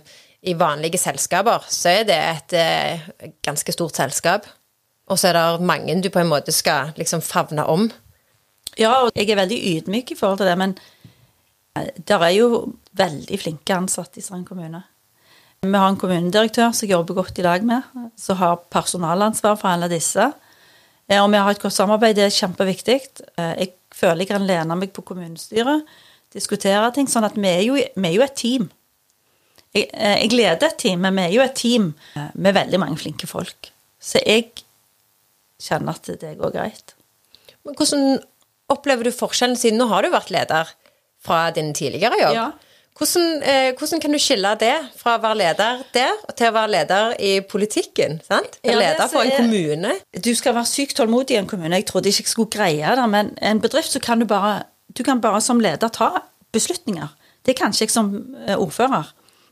i 0.49 0.55
vanlige 0.57 0.97
selskaper, 0.97 1.67
så 1.69 1.91
er 2.01 2.07
det 2.09 2.17
et 2.17 2.55
eh, 2.57 3.03
ganske 3.45 3.73
stort 3.77 4.01
selskap. 4.01 4.47
Og 5.11 5.19
så 5.21 5.29
er 5.29 5.37
det 5.37 5.67
mange 5.69 5.99
du 6.01 6.09
på 6.09 6.23
en 6.23 6.31
måte 6.31 6.55
skal 6.55 6.95
liksom 6.97 7.21
favne 7.21 7.67
om. 7.69 7.91
Ja, 8.79 8.95
og 9.05 9.13
jeg 9.19 9.29
er 9.29 9.43
veldig 9.43 9.59
ydmyk 9.75 10.15
i 10.15 10.17
forhold 10.17 10.41
til 10.41 10.49
det, 10.49 10.57
men 10.57 10.79
der 12.09 12.25
er 12.25 12.33
jo 12.35 12.63
veldig 12.97 13.39
flinke 13.39 13.77
ansatte 13.77 14.21
i 14.21 14.25
Strand 14.25 14.47
kommune. 14.49 14.83
Vi 15.61 15.77
har 15.77 15.91
en 15.93 15.97
kommunedirektør 16.01 16.71
som 16.73 16.87
jeg 16.89 16.95
jobber 16.95 17.19
godt 17.19 17.37
i 17.39 17.43
lag 17.45 17.65
med, 17.69 17.85
som 18.17 18.39
har 18.41 18.63
personalansvar 18.73 19.59
for 19.61 19.69
alle 19.69 19.91
disse. 19.93 20.31
Eh, 21.05 21.21
Og 21.21 21.29
vi 21.31 21.37
har 21.37 21.51
et 21.51 21.61
godt 21.61 21.75
samarbeid, 21.77 22.15
det 22.17 22.25
er 22.25 22.33
kjempeviktig. 22.33 22.97
Eh, 23.37 23.55
Jeg 23.61 23.73
føler 23.93 24.21
jeg 24.25 24.29
kan 24.29 24.47
lene 24.47 24.77
meg 24.77 24.93
på 24.97 25.03
kommunestyret, 25.05 25.85
diskutere 26.33 26.91
ting, 26.95 27.07
sånn 27.07 27.27
at 27.29 27.37
vi 27.37 27.47
er 27.49 27.61
jo, 27.67 27.75
vi 27.75 28.09
er 28.09 28.15
jo 28.17 28.23
et 28.23 28.35
team. 28.37 28.71
Jeg, 29.75 29.91
eh, 29.93 30.17
jeg 30.23 30.33
leder 30.33 30.67
et 30.67 30.79
team, 30.79 31.01
men 31.01 31.15
vi 31.15 31.23
er 31.27 31.33
jo 31.35 31.43
et 31.43 31.55
team 31.55 31.95
med 32.35 32.55
veldig 32.55 32.81
mange 32.81 32.97
flinke 32.97 33.27
folk. 33.29 33.71
Så 34.01 34.25
jeg 34.25 34.65
kjenner 35.61 35.91
at 35.93 36.09
det 36.21 36.39
går 36.39 36.53
greit. 36.57 36.95
Men 37.67 37.75
hvordan 37.75 38.19
opplever 38.71 39.05
du 39.05 39.11
forskjellen, 39.13 39.57
siden 39.61 39.77
nå 39.77 39.89
har 39.89 40.03
du 40.03 40.09
vært 40.09 40.31
leder 40.31 40.73
fra 41.21 41.51
din 41.51 41.75
tidligere 41.75 42.17
jobb? 42.17 42.33
Ja. 42.35 42.51
Hvordan, 43.01 43.43
eh, 43.49 43.71
hvordan 43.79 44.01
kan 44.03 44.13
du 44.13 44.19
skille 44.21 44.51
det 44.61 44.75
fra 45.01 45.15
å 45.17 45.23
være 45.23 45.39
leder 45.41 45.79
der 45.95 46.19
til 46.37 46.51
å 46.51 46.53
være 46.53 46.71
leder 46.75 47.15
i 47.17 47.31
politikken? 47.49 48.19
sant? 48.27 48.59
Ja, 48.63 48.75
leder 48.77 49.09
for 49.09 49.25
en 49.25 49.31
er- 49.33 49.37
kommune. 49.41 49.93
Du 50.21 50.35
skal 50.37 50.55
være 50.55 50.69
sykt 50.69 50.99
tålmodig 50.99 51.31
i 51.31 51.39
en 51.41 51.47
kommune. 51.49 51.73
Jeg 51.81 51.87
trodde 51.87 52.13
ikke 52.13 52.27
jeg 52.27 52.35
skulle 52.35 52.51
greie 52.53 52.97
det, 52.97 53.09
men 53.09 53.33
en 53.41 53.61
bedrift 53.61 53.93
så 53.93 54.03
kan 54.05 54.21
du 54.21 54.27
bare 54.27 54.65
Du 54.93 55.05
kan 55.05 55.21
bare 55.21 55.41
som 55.41 55.61
leder 55.61 55.89
ta 55.89 56.23
beslutninger. 56.53 57.09
Det 57.47 57.55
kan 57.57 57.71
ikke 57.71 57.87
jeg 57.87 57.91
som 57.91 58.35
eh, 58.47 58.57
ordfører. 58.57 59.07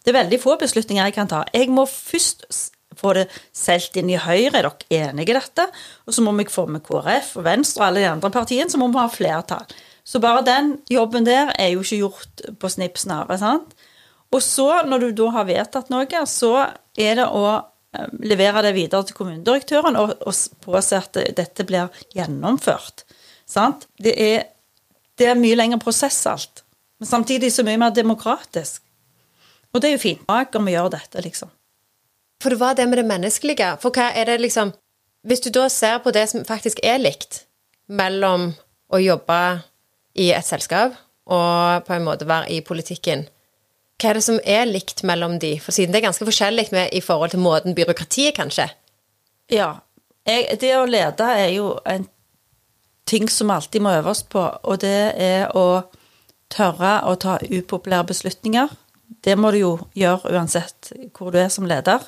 Det 0.04 0.10
er 0.14 0.24
veldig 0.24 0.40
få 0.42 0.56
beslutninger 0.58 1.04
jeg 1.04 1.14
kan 1.14 1.28
ta. 1.28 1.44
Jeg 1.54 1.68
må 1.70 1.86
først 1.86 2.72
få 2.96 3.14
det 3.14 3.28
solgt 3.54 3.96
inn 3.96 4.10
i 4.10 4.16
Høyre. 4.16 4.56
Er 4.58 4.62
dere 4.66 5.10
enige 5.12 5.30
i 5.30 5.38
dette? 5.38 5.68
Og 6.08 6.12
så 6.12 6.24
må 6.24 6.32
vi 6.36 6.44
få 6.50 6.66
med 6.66 6.82
KrF 6.82 7.36
og 7.36 7.44
Venstre 7.44 7.82
og 7.84 7.86
alle 7.86 8.00
de 8.00 8.08
andre 8.10 8.30
partiene, 8.34 8.68
så 8.68 8.78
må 8.78 8.88
vi 8.90 8.98
ha 8.98 9.06
flertall. 9.06 9.64
Så 10.08 10.20
bare 10.24 10.44
den 10.46 10.78
jobben 10.88 11.26
der 11.26 11.52
er 11.58 11.74
jo 11.74 11.84
ikke 11.84 12.00
gjort 12.00 12.44
på 12.60 12.70
snipp 12.72 12.96
snarere, 13.00 13.36
sant? 13.40 13.74
Og 14.32 14.42
så, 14.44 14.68
når 14.88 15.02
du 15.02 15.08
da 15.22 15.32
har 15.36 15.48
vedtatt 15.48 15.90
noe, 15.92 16.22
så 16.28 16.52
er 16.96 17.20
det 17.20 17.26
å 17.28 17.44
eh, 17.56 18.08
levere 18.24 18.62
det 18.66 18.74
videre 18.76 19.04
til 19.08 19.16
kommunedirektøren 19.16 19.96
og, 20.00 20.14
og 20.20 20.64
påse 20.64 21.00
at 21.00 21.16
dette 21.36 21.64
blir 21.68 21.92
gjennomført. 22.16 23.04
Sant? 23.48 23.86
Det 24.00 24.12
er, 24.20 24.48
det 25.20 25.30
er 25.30 25.40
mye 25.40 25.56
lengre 25.56 25.80
prosess, 25.80 26.20
alt. 26.28 26.64
Men 27.00 27.08
samtidig 27.08 27.52
så 27.54 27.64
mye 27.64 27.80
mer 27.80 27.94
demokratisk. 27.96 28.82
Og 29.72 29.80
det 29.80 29.90
er 29.90 29.96
jo 29.96 30.02
fint. 30.02 30.24
Aker 30.28 30.64
vi 30.64 30.74
gjør 30.74 30.92
dette, 30.96 31.22
liksom. 31.24 31.52
For 32.42 32.54
det 32.54 32.60
var 32.60 32.76
det 32.78 32.86
med 32.88 33.00
det 33.00 33.08
menneskelige. 33.08 33.74
For 33.82 33.94
hva 33.94 34.12
er 34.14 34.30
det 34.30 34.40
liksom 34.44 34.72
Hvis 35.26 35.40
du 35.42 35.48
da 35.50 35.64
ser 35.68 35.98
på 35.98 36.12
det 36.14 36.28
som 36.30 36.44
faktisk 36.46 36.78
er 36.86 37.00
likt 37.02 37.40
mellom 37.90 38.52
å 38.94 39.00
jobbe 39.02 39.38
i 40.18 40.30
et 40.34 40.46
selskap 40.46 40.96
og 41.28 41.84
på 41.84 41.94
en 41.94 42.06
måte 42.06 42.28
være 42.28 42.50
i 42.56 42.62
politikken, 42.64 43.26
hva 43.98 44.10
er 44.12 44.18
det 44.18 44.24
som 44.24 44.38
er 44.46 44.68
likt 44.68 45.02
mellom 45.06 45.36
de? 45.42 45.56
For 45.60 45.74
siden 45.74 45.92
det 45.92 46.00
er 46.00 46.06
ganske 46.06 46.26
forskjellig 46.28 46.68
med, 46.70 46.92
i 46.94 47.02
forhold 47.02 47.32
til 47.34 47.42
måten 47.42 47.74
byråkratiet, 47.74 48.36
kanskje. 48.36 48.68
Ja. 49.50 49.72
Jeg, 50.28 50.58
det 50.62 50.70
å 50.78 50.86
lede 50.86 51.26
er 51.34 51.50
jo 51.56 51.72
en 51.88 52.06
ting 53.08 53.28
som 53.32 53.50
alltid 53.50 53.82
må 53.82 53.96
øve 53.98 54.12
oss 54.12 54.22
på, 54.22 54.38
og 54.38 54.80
det 54.84 54.98
er 55.18 55.50
å 55.56 55.82
tørre 56.52 56.98
å 57.08 57.16
ta 57.20 57.38
upopulære 57.42 58.08
beslutninger. 58.12 58.70
Det 59.24 59.34
må 59.40 59.50
du 59.52 59.58
jo 59.62 59.72
gjøre 59.98 60.30
uansett 60.36 60.92
hvor 61.16 61.32
du 61.34 61.40
er 61.40 61.50
som 61.52 61.66
leder. 61.68 62.04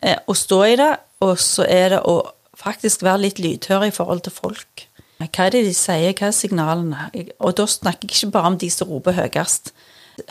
Eh, 0.00 0.16
Å 0.16 0.34
stå 0.34 0.60
i 0.70 0.78
det, 0.80 0.92
og 1.22 1.36
så 1.42 1.66
er 1.68 1.96
det 1.96 2.00
å 2.08 2.22
faktisk 2.58 3.04
være 3.04 3.26
litt 3.26 3.42
lydhør 3.42 3.88
i 3.88 3.94
forhold 3.94 4.24
til 4.24 4.34
folk. 4.34 4.86
Hva 5.28 5.46
er 5.46 5.56
det 5.56 5.64
de 5.68 5.72
sier, 5.76 6.12
hva 6.18 6.28
er 6.28 6.36
signalene? 6.36 7.08
Og 7.40 7.56
da 7.58 7.66
snakker 7.68 8.08
jeg 8.08 8.16
ikke 8.16 8.34
bare 8.36 8.52
om 8.52 8.60
de 8.60 8.70
som 8.72 8.90
roper 8.90 9.16
høyest. 9.16 9.72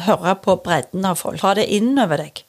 Høre 0.05 0.35
på 0.43 0.55
bredden 0.63 1.05
av 1.07 1.19
folk. 1.19 1.41
Ta 1.41 1.55
det 1.57 1.67
inn 1.73 1.93
over 1.99 2.21
deg. 2.21 2.43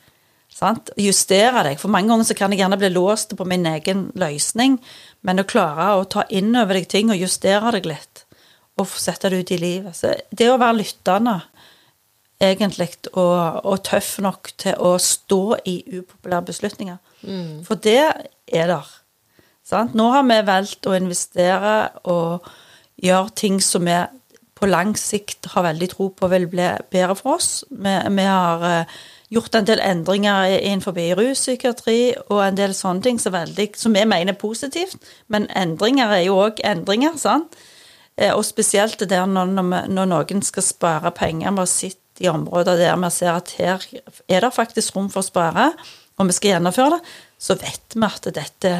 Sant? 0.52 0.92
Justere 1.00 1.62
deg. 1.64 1.78
For 1.80 1.92
mange 1.92 2.12
ganger 2.12 2.28
så 2.28 2.36
kan 2.36 2.52
jeg 2.52 2.60
gjerne 2.60 2.78
bli 2.80 2.90
låst 2.92 3.32
på 3.38 3.46
min 3.48 3.64
egen 3.70 4.10
løsning, 4.18 4.76
men 5.24 5.40
å 5.40 5.46
klare 5.48 5.94
å 5.96 6.04
ta 6.04 6.26
inn 6.28 6.52
over 6.52 6.76
deg 6.76 6.90
ting 6.92 7.12
og 7.12 7.20
justere 7.20 7.72
deg 7.78 7.88
litt, 7.88 8.24
og 8.76 8.90
sette 9.00 9.30
det 9.32 9.40
ut 9.40 9.54
i 9.54 9.60
livet. 9.62 9.96
Så 9.96 10.12
det 10.30 10.50
å 10.52 10.58
være 10.60 10.82
lyttende, 10.82 11.38
egentlig, 12.42 12.90
og, 13.14 13.62
og 13.64 13.80
tøff 13.88 14.16
nok 14.24 14.52
til 14.60 14.76
å 14.76 14.96
stå 15.00 15.42
i 15.64 15.78
upopulære 15.94 16.48
beslutninger. 16.52 17.00
For 17.64 17.80
det 17.80 18.02
er 18.52 18.68
der. 18.74 18.92
Sant? 19.72 19.94
Nå 19.96 20.10
har 20.12 20.26
vi 20.28 20.40
valgt 20.44 20.84
å 20.88 20.96
investere 20.98 21.76
og 22.12 22.44
gjøre 23.00 23.32
ting 23.40 23.60
som 23.64 23.86
vi 23.88 23.96
på 24.62 24.68
lang 24.68 24.92
sikt 24.98 25.48
har 25.54 25.64
veldig 25.66 25.88
tro 25.90 26.10
på 26.14 26.28
vil 26.30 26.44
bli 26.50 26.68
bedre 26.92 27.16
for 27.18 27.38
oss. 27.38 27.64
Vi, 27.72 27.94
vi 28.14 28.26
har 28.28 28.66
eh, 28.68 28.92
gjort 29.34 29.56
en 29.58 29.66
del 29.66 29.80
endringer 29.82 30.52
innenfor 30.60 30.94
ruspsykiatri 31.18 31.98
og 32.28 32.42
en 32.44 32.60
del 32.60 32.76
sånne 32.76 33.02
ting 33.02 33.18
som, 33.18 33.34
veldig, 33.34 33.72
som 33.80 33.96
vi 33.96 34.04
mener 34.06 34.36
er 34.36 34.38
positivt. 34.38 35.00
Men 35.32 35.48
endringer 35.56 36.14
er 36.14 36.26
jo 36.28 36.38
òg 36.44 36.62
endringer, 36.68 37.16
sant? 37.18 37.56
Eh, 38.14 38.30
Og 38.30 38.44
spesielt 38.46 39.00
det 39.00 39.10
der 39.10 39.26
når, 39.26 39.50
når 39.88 40.12
noen 40.12 40.46
skal 40.46 40.68
spare 40.68 41.10
penger 41.16 41.50
med 41.50 41.64
å 41.64 41.72
sitte 41.72 42.22
i 42.22 42.30
områder 42.30 42.78
der 42.78 43.00
vi 43.00 43.10
ser 43.10 43.32
at 43.32 43.50
her 43.56 43.82
er 44.28 44.44
det 44.44 44.54
faktisk 44.54 44.94
rom 44.94 45.08
for 45.10 45.24
å 45.24 45.26
spare, 45.26 45.72
og 46.20 46.28
vi 46.28 46.36
skal 46.36 46.52
gjennomføre 46.52 46.98
det, 46.98 47.02
så 47.42 47.56
vet 47.58 47.96
vi 47.96 48.06
at 48.06 48.28
dette 48.36 48.72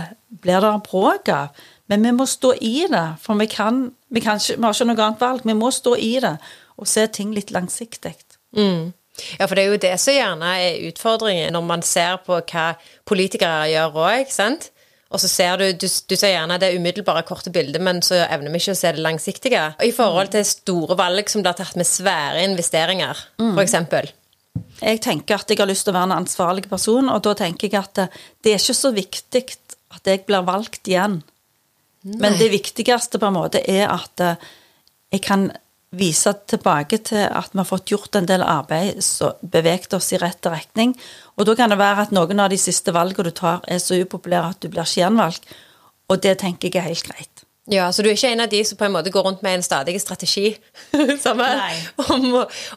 blir 0.43 0.63
det 0.63 0.73
bråk 0.87 1.31
av. 1.35 1.63
Men 1.91 2.07
vi 2.07 2.13
må 2.15 2.27
stå 2.31 2.55
i 2.63 2.87
det, 2.89 3.07
for 3.21 3.37
vi, 3.41 3.49
kan, 3.51 3.85
vi, 4.15 4.23
kan 4.23 4.39
ikke, 4.39 4.57
vi 4.57 4.65
har 4.65 4.77
ikke 4.77 4.89
noe 4.89 5.07
annet 5.07 5.23
valg. 5.23 5.47
Vi 5.49 5.57
må 5.59 5.71
stå 5.75 5.97
i 5.99 6.13
det 6.23 6.37
og 6.81 6.89
se 6.89 7.05
ting 7.13 7.35
litt 7.35 7.51
langsiktig. 7.53 8.15
Mm. 8.57 8.93
Ja, 9.37 9.45
for 9.45 9.59
det 9.59 9.65
er 9.65 9.75
jo 9.75 9.81
det 9.83 9.97
som 10.01 10.15
gjerne 10.17 10.53
er 10.63 10.87
utfordringen 10.89 11.53
når 11.53 11.67
man 11.69 11.83
ser 11.85 12.17
på 12.25 12.39
hva 12.39 12.71
politikere 13.09 13.67
gjør 13.75 13.99
òg, 14.07 14.33
sant. 14.33 14.71
Og 15.13 15.21
så 15.21 15.29
ser 15.29 15.61
du, 15.61 15.67
du, 15.77 15.85
du 15.85 16.15
ser 16.17 16.33
gjerne 16.33 16.57
det 16.63 16.73
umiddelbare 16.73 17.27
korte 17.29 17.53
bildet, 17.53 17.83
men 17.85 18.01
så 18.01 18.23
evner 18.25 18.55
vi 18.55 18.63
ikke 18.63 18.73
å 18.73 18.79
se 18.79 18.95
det 18.97 19.05
langsiktige. 19.05 19.67
I 19.85 19.93
forhold 19.93 20.33
til 20.33 20.47
store 20.49 20.97
valg 20.97 21.29
som 21.29 21.45
blir 21.45 21.59
tatt 21.59 21.77
med 21.77 21.89
svære 21.89 22.47
investeringer, 22.47 23.21
mm. 23.43 23.53
f.eks. 23.59 24.15
Jeg 24.83 25.03
tenker 25.05 25.39
at 25.39 25.51
jeg 25.51 25.61
har 25.61 25.71
lyst 25.71 25.87
til 25.87 25.95
å 25.95 25.99
være 25.99 26.11
en 26.11 26.21
ansvarlig 26.21 26.67
person, 26.71 27.11
og 27.13 27.23
da 27.25 27.37
tenker 27.39 27.71
jeg 27.71 27.79
at 27.81 28.19
det 28.43 28.53
er 28.53 28.61
ikke 28.61 28.79
så 28.79 28.91
viktig 28.95 29.45
at 29.93 30.09
jeg 30.09 30.25
blir 30.27 30.45
valgt 30.47 30.89
igjen. 30.91 31.21
Nei. 32.03 32.19
Men 32.19 32.39
det 32.41 32.51
viktigste 32.51 33.21
på 33.23 33.29
en 33.29 33.37
måte 33.37 33.63
er 33.71 33.87
at 33.93 34.23
jeg 35.13 35.23
kan 35.23 35.51
vise 35.93 36.33
tilbake 36.49 36.99
til 37.05 37.27
at 37.27 37.53
vi 37.53 37.61
har 37.61 37.69
fått 37.69 37.93
gjort 37.93 38.17
en 38.17 38.29
del 38.29 38.45
arbeid 38.45 39.03
som 39.05 39.37
beveget 39.43 39.93
oss 39.97 40.13
i 40.17 40.21
rett 40.21 40.49
retning. 40.49 40.95
Og 41.37 41.47
da 41.47 41.57
kan 41.59 41.73
det 41.73 41.81
være 41.81 42.07
at 42.07 42.15
noen 42.17 42.41
av 42.41 42.51
de 42.53 42.59
siste 42.61 42.95
valgene 42.97 43.29
du 43.29 43.37
tar, 43.37 43.61
er 43.69 43.81
så 43.83 44.01
upopulære 44.01 44.55
at 44.55 44.65
du 44.65 44.71
blir 44.73 44.87
ikke 44.87 45.03
gjenvalgt. 45.05 45.53
Og 46.09 46.23
det 46.25 46.39
tenker 46.41 46.73
jeg 46.73 46.81
er 46.81 46.89
helt 46.89 47.09
greit. 47.09 47.32
Ja, 47.71 47.93
Så 47.93 48.03
du 48.03 48.09
er 48.11 48.17
ikke 48.17 48.33
en 48.33 48.43
av 48.43 48.51
de 48.51 48.65
som 48.67 48.79
på 48.79 48.89
en 48.89 48.95
måte 48.97 49.11
går 49.15 49.23
rundt 49.23 49.43
med 49.47 49.55
en 49.55 49.63
stadig 49.63 49.95
strategi 50.03 50.57
om, 52.11 52.25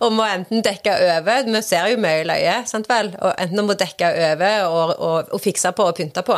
om, 0.06 0.20
å 0.22 0.28
enten 0.30 0.62
dekke 0.62 0.94
over 1.18 1.48
Vi 1.50 1.62
ser 1.66 1.90
jo 1.90 2.02
mye 2.04 2.22
løye, 2.28 2.60
sant 2.70 2.90
vel? 2.90 3.10
Og 3.18 3.34
enten 3.34 3.64
om 3.64 3.74
å 3.74 3.78
dekke 3.80 4.12
over 4.28 4.68
og, 4.68 4.94
og, 4.94 5.34
og 5.34 5.42
fikse 5.42 5.74
på 5.74 5.90
og 5.90 5.98
pynte 5.98 6.22
på. 6.26 6.38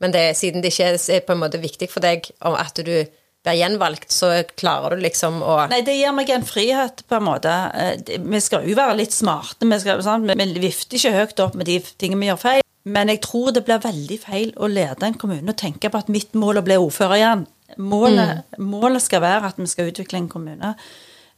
Men 0.00 0.14
det, 0.14 0.24
siden 0.40 0.64
det 0.64 0.72
ikke 0.72 0.94
er 0.96 1.26
på 1.26 1.36
en 1.36 1.42
måte 1.44 1.60
viktig 1.60 1.90
for 1.92 2.02
deg 2.02 2.30
at 2.40 2.80
du 2.80 2.94
blir 3.42 3.58
gjenvalgt, 3.58 4.08
så 4.14 4.32
klarer 4.56 4.96
du 4.96 5.04
liksom 5.04 5.40
å 5.44 5.60
Nei, 5.70 5.82
det 5.84 5.98
gir 5.98 6.14
meg 6.16 6.30
en 6.32 6.46
frihet, 6.46 7.04
på 7.10 7.18
en 7.18 7.26
måte. 7.26 7.52
Eh, 7.76 8.18
vi 8.22 8.40
skal 8.42 8.66
jo 8.70 8.76
være 8.78 8.96
litt 9.02 9.14
smarte. 9.14 9.66
Vi, 9.66 9.78
skal, 9.82 10.02
vi 10.32 10.62
vifter 10.62 10.98
ikke 10.98 11.16
høyt 11.18 11.42
opp 11.44 11.58
med 11.58 11.68
de 11.68 11.80
tingene 11.98 12.22
vi 12.22 12.30
gjør 12.30 12.42
feil. 12.42 12.62
Men 12.82 13.10
jeg 13.12 13.20
tror 13.22 13.52
det 13.54 13.62
blir 13.66 13.82
veldig 13.82 14.18
feil 14.18 14.54
å 14.58 14.70
lede 14.70 15.06
en 15.06 15.18
kommune 15.18 15.52
og 15.54 15.58
tenke 15.58 15.90
på 15.90 16.00
at 16.02 16.10
mitt 16.10 16.34
mål 16.38 16.58
er 16.58 16.64
å 16.64 16.66
bli 16.66 16.78
ordfører 16.82 17.18
igjen. 17.20 17.44
Målet, 17.78 18.42
mm. 18.58 18.66
målet 18.68 19.04
skal 19.04 19.22
være 19.24 19.52
at 19.52 19.60
vi 19.60 19.68
skal 19.70 19.90
utvikle 19.92 20.20
en 20.20 20.28
kommune. 20.32 20.74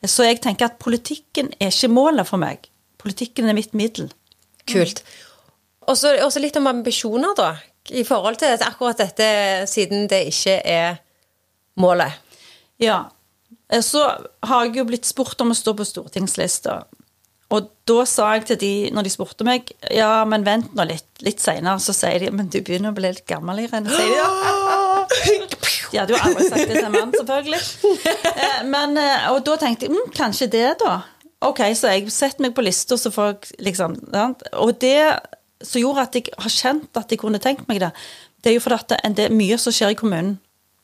Så 0.04 0.26
jeg 0.26 0.40
tenker 0.44 0.68
at 0.68 0.80
politikken 0.82 1.52
er 1.60 1.72
ikke 1.72 1.92
målet 1.92 2.28
for 2.28 2.40
meg. 2.40 2.66
Politikken 3.00 3.48
er 3.48 3.56
mitt 3.56 3.74
middel. 3.76 4.10
Kult. 4.68 5.02
Og 5.88 5.98
så 5.98 6.40
litt 6.40 6.56
om 6.56 6.68
ambisjoner, 6.70 7.34
da. 7.36 7.54
I 7.92 8.04
forhold 8.08 8.38
til 8.40 8.62
akkurat 8.64 9.00
dette, 9.02 9.26
siden 9.68 10.06
det 10.08 10.22
ikke 10.30 10.56
er 10.64 10.96
målet. 11.80 12.16
Ja. 12.80 13.04
Så 13.84 14.00
har 14.44 14.64
jeg 14.64 14.78
jo 14.78 14.86
blitt 14.88 15.08
spurt 15.08 15.40
om 15.44 15.52
å 15.52 15.56
stå 15.56 15.74
på 15.76 15.84
stortingslista. 15.88 16.82
Og 17.52 17.68
da 17.88 18.04
sa 18.08 18.30
jeg 18.34 18.46
til 18.48 18.58
de, 18.62 18.72
når 18.96 19.06
de 19.06 19.10
spurte 19.12 19.44
meg 19.46 19.68
Ja, 19.92 20.24
men 20.28 20.46
vent 20.46 20.72
nå 20.74 20.86
litt. 20.88 21.06
Litt 21.24 21.42
seinere 21.44 21.82
så 21.82 21.92
sier 21.96 22.24
de 22.24 22.32
Men 22.34 22.48
du 22.52 22.60
begynner 22.64 22.94
å 22.94 22.96
bli 22.96 23.10
litt 23.12 23.26
gammel, 23.28 23.64
Irene. 23.66 23.92
Sier 23.92 24.08
de, 24.08 24.16
ja. 24.16 24.30
De 25.92 26.00
hadde 26.00 26.14
jo 26.14 26.20
aldri 26.24 26.48
sagt 26.48 26.70
det 26.70 26.78
til 26.78 26.86
en 26.88 26.94
mann, 26.94 27.12
selvfølgelig. 27.14 27.60
Eh, 28.34 28.62
men, 28.66 28.96
eh, 28.98 29.28
og 29.30 29.44
da 29.46 29.54
tenkte 29.60 29.86
jeg 29.86 29.92
mm, 29.94 30.08
kanskje 30.16 30.48
det, 30.50 30.66
da. 30.80 30.96
Ok, 31.44 31.60
så 31.76 31.92
jeg 31.92 32.10
setter 32.10 32.46
meg 32.46 32.54
på 32.56 32.64
lista, 32.64 32.96
så 32.98 33.12
får 33.14 33.28
jeg 33.30 33.58
liksom 33.68 33.98
Og 34.64 34.72
det 34.80 34.96
som 35.64 35.80
gjorde 35.80 36.06
at 36.08 36.16
jeg 36.18 36.32
har 36.38 36.52
kjent 36.52 36.98
at 36.98 37.12
jeg 37.12 37.20
kunne 37.20 37.40
tenkt 37.42 37.68
meg 37.68 37.80
det, 37.82 37.92
det 38.42 38.50
er 38.50 38.56
jo 38.58 38.64
fordi 38.64 38.96
at 38.96 39.16
det 39.16 39.30
mye 39.32 39.56
som 39.60 39.72
skjer 39.72 39.94
i 39.94 39.98
kommunen 39.98 40.34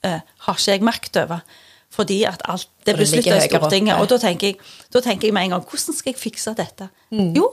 uh, 0.07 0.21
har 0.47 0.57
ikke 0.57 0.77
jeg 0.77 0.87
makt 0.87 1.19
over. 1.25 1.43
Fordi 1.91 2.21
at 2.29 2.43
alt 2.49 2.69
det 2.87 2.95
beslutter 2.99 3.37
i 3.37 3.49
Stortinget. 3.49 3.99
Og 3.99 4.07
da 4.13 4.19
tenker, 4.23 4.53
jeg, 4.53 4.61
da 4.95 5.03
tenker 5.03 5.29
jeg 5.29 5.35
med 5.35 5.49
en 5.49 5.57
gang 5.57 5.65
Hvordan 5.67 5.97
skal 5.97 6.13
jeg 6.13 6.21
fikse 6.21 6.55
dette? 6.55 6.87
Mm. 7.11 7.33
Jo, 7.35 7.49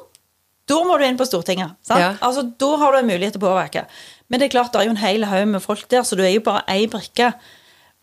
da 0.70 0.78
må 0.86 0.98
du 1.00 1.06
inn 1.08 1.18
på 1.18 1.26
Stortinget. 1.26 1.78
Ja. 1.90 2.14
Altså, 2.22 2.44
Da 2.60 2.70
har 2.78 2.94
du 2.94 3.00
en 3.00 3.10
mulighet 3.10 3.38
til 3.38 3.42
å 3.42 3.48
påvirke. 3.48 3.88
Men 4.30 4.40
det 4.40 4.50
er 4.50 4.56
klart 4.58 4.74
det 4.74 4.82
er 4.82 4.90
jo 4.90 4.94
en 4.94 5.02
hel 5.02 5.26
haug 5.26 5.48
med 5.56 5.64
folk 5.64 5.88
der, 5.90 6.04
så 6.06 6.20
du 6.20 6.24
er 6.26 6.36
jo 6.36 6.44
bare 6.46 6.66
ei 6.70 6.86
brikke. 6.92 7.32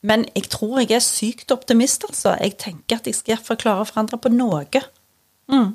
Men 0.04 0.26
jeg 0.34 0.48
tror 0.52 0.80
jeg 0.82 0.96
er 0.96 1.04
sykt 1.04 1.52
optimist, 1.52 2.04
altså. 2.08 2.34
Jeg 2.40 2.58
tenker 2.60 2.98
at 2.98 3.06
jeg 3.08 3.16
skal 3.16 3.36
iallfall 3.36 3.60
klare 3.60 3.84
å 3.84 3.88
forandre 3.88 4.18
på 4.20 4.32
noe. 4.32 4.82
Mm. 5.52 5.74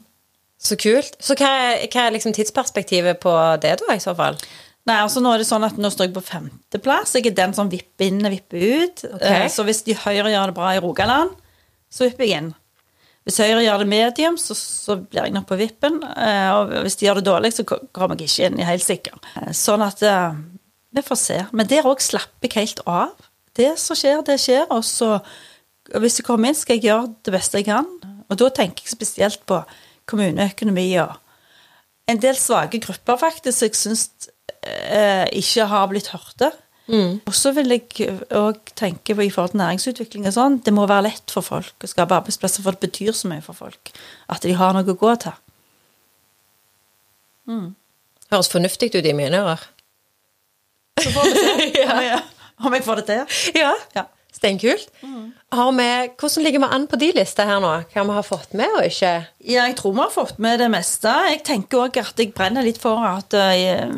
Så 0.59 0.75
kult. 0.81 1.15
Så 1.23 1.37
hva 1.39 1.49
er, 1.69 1.85
hva 1.87 2.07
er 2.07 2.17
liksom 2.17 2.33
tidsperspektivet 2.35 3.21
på 3.23 3.33
det, 3.63 3.77
da, 3.79 3.95
i 3.95 4.03
så 4.03 4.13
fall? 4.17 4.37
Nei, 4.89 4.97
altså 5.03 5.21
nå 5.21 5.31
er 5.33 5.43
det 5.43 5.49
sånn 5.49 5.65
at 5.67 5.77
nå 5.77 5.91
står 5.93 6.07
jeg 6.07 6.15
på 6.15 6.25
femteplass. 6.25 7.13
Jeg 7.13 7.29
er 7.29 7.35
den 7.37 7.53
som 7.53 7.69
vipper 7.69 8.07
inn 8.07 8.25
og 8.25 8.33
vipper 8.33 8.63
ut. 8.63 9.03
Okay. 9.05 9.43
Eh, 9.43 9.51
så 9.53 9.65
hvis 9.67 9.83
de 9.85 9.93
Høyre 9.97 10.31
gjør 10.33 10.49
det 10.49 10.55
bra 10.57 10.71
i 10.73 10.81
Rogaland, 10.81 11.35
så 11.93 12.07
vipper 12.07 12.25
jeg 12.25 12.41
inn. 12.41 12.49
Hvis 13.27 13.37
Høyre 13.43 13.61
gjør 13.61 13.83
det 13.83 13.89
medium, 13.91 14.39
så, 14.41 14.57
så 14.57 14.95
blir 14.97 15.27
jeg 15.27 15.35
nok 15.35 15.45
på 15.51 15.59
vippen. 15.59 15.99
Eh, 16.09 16.49
og 16.55 16.73
hvis 16.87 16.97
de 16.97 17.05
gjør 17.05 17.19
det 17.19 17.27
dårlig, 17.27 17.51
så 17.53 17.67
kommer 17.67 18.17
jeg 18.17 18.31
ikke 18.31 18.47
inn, 18.47 18.57
jeg 18.57 18.65
er 18.65 18.71
helt 18.71 18.87
sikker. 18.87 19.19
Eh, 19.43 19.51
sånn 19.57 19.85
at 19.85 20.01
Vi 20.89 21.03
får 21.05 21.19
se. 21.21 21.37
Men 21.53 21.69
der 21.69 21.85
òg 21.85 22.01
slapper 22.01 22.49
jeg 22.49 22.55
helt 22.57 22.79
av. 22.89 23.13
Det 23.53 23.75
som 23.77 23.97
skjer, 23.97 24.23
det 24.25 24.39
skjer. 24.41 24.65
Og 24.73 24.81
så, 24.87 25.19
hvis 26.01 26.17
jeg 26.17 26.25
kommer 26.25 26.49
inn, 26.49 26.57
skal 26.57 26.79
jeg 26.79 26.87
gjøre 26.87 27.11
det 27.27 27.35
beste 27.35 27.61
jeg 27.61 27.69
kan. 27.69 27.85
Og 28.25 28.41
da 28.41 28.49
tenker 28.49 28.87
jeg 28.87 28.95
spesielt 28.95 29.45
på 29.45 29.61
kommuneøkonomi 30.09 30.87
og 31.03 31.13
en 32.09 32.17
del 32.17 32.33
svake 32.41 32.81
grupper, 32.81 33.19
faktisk. 33.21 33.67
Jeg 33.67 33.77
syns 33.77 34.07
eh, 34.65 35.25
ikke 35.39 35.67
har 35.71 35.87
blitt 35.91 36.11
hørte. 36.13 36.51
Mm. 36.89 37.19
Og 37.29 37.35
så 37.37 37.51
vil 37.53 37.69
jeg 37.69 38.15
òg 38.33 38.71
tenke 38.77 39.13
på 39.13 39.21
i 39.21 39.29
forhold 39.29 39.53
til 39.53 39.61
næringsutvikling 39.61 40.25
og 40.25 40.33
sånn, 40.33 40.57
det 40.65 40.73
må 40.73 40.87
være 40.89 41.05
lett 41.11 41.33
for 41.33 41.45
folk 41.45 41.85
å 41.85 41.89
skape 41.89 42.17
arbeidsplasser, 42.17 42.65
for 42.65 42.73
det 42.73 42.89
betyr 42.89 43.13
så 43.13 43.29
mye 43.29 43.43
for 43.45 43.57
folk 43.57 43.91
at 44.33 44.45
de 44.45 44.55
har 44.57 44.73
noe 44.73 44.89
å 44.89 44.97
gå 44.97 45.13
til. 45.21 45.35
Mm. 47.49 47.67
Høres 48.33 48.49
fornuftig 48.49 48.91
ut 48.95 49.05
i 49.05 49.13
mine 49.17 49.41
ører. 49.41 49.67
Så 50.99 51.11
får 51.13 51.29
vi 51.29 51.35
se 51.37 51.83
ja. 52.09 52.21
om 52.65 52.73
jeg 52.73 52.85
får 52.85 53.01
det 53.01 53.05
til. 53.11 53.37
Ja. 53.61 53.73
ja. 53.95 54.09
Steinkult. 54.39 54.87
Mm. 55.01 55.33
hvordan 55.51 56.43
ligger 56.43 56.59
vi 56.59 56.67
an 56.71 56.87
på 56.87 56.95
de 57.01 57.11
listene 57.17 57.49
her 57.49 57.61
nå? 57.63 57.71
Hva 57.91 58.03
vi 58.05 58.15
har 58.15 58.25
fått 58.25 58.53
med 58.53 58.77
og 58.77 58.85
ikke? 58.85 59.13
Ja, 59.43 59.65
jeg 59.65 59.75
tror 59.79 59.95
vi 59.97 60.03
har 60.03 60.13
fått 60.13 60.39
med 60.39 60.61
det 60.61 60.69
meste. 60.71 61.11
Jeg 61.33 61.41
tenker 61.47 61.85
òg 61.85 61.99
at 61.99 62.21
jeg 62.21 62.33
brenner 62.37 62.63
litt 62.63 62.79
for 62.79 63.01
at 63.03 63.33
jeg, 63.33 63.65
eh, 63.73 63.95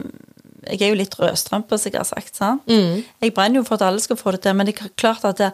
jeg 0.68 0.82
er 0.82 0.92
jo 0.92 1.00
litt 1.00 1.16
rødstrømpe, 1.18 1.78
som 1.78 1.92
jeg 1.92 2.00
har 2.00 2.08
sagt. 2.08 2.36
sant? 2.38 2.68
Mm. 2.70 3.04
Jeg 3.22 3.34
brenner 3.34 3.62
jo 3.62 3.68
for 3.68 3.80
at 3.80 3.88
alle 3.88 4.04
skal 4.04 4.20
få 4.20 4.36
det 4.36 4.44
til, 4.46 4.56
men 4.56 4.70
det 4.70 4.76
er 4.78 4.92
klart 5.00 5.26
at 5.26 5.40
jeg, 5.42 5.54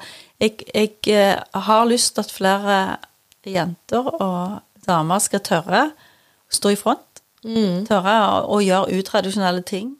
jeg, 0.73 0.91
jeg 1.07 1.37
har 1.67 1.85
lyst 1.87 2.15
til 2.15 2.25
at 2.25 2.33
flere 2.33 2.79
jenter 3.47 4.09
og 4.17 4.59
damer 4.87 5.23
skal 5.23 5.43
tørre 5.45 5.83
å 5.91 6.57
stå 6.59 6.73
i 6.73 6.79
front. 6.79 7.23
Mm. 7.47 7.85
Tørre 7.87 8.17
å, 8.27 8.57
å 8.57 8.61
gjøre 8.63 8.99
utradisjonelle 8.99 9.63
ting. 9.67 9.95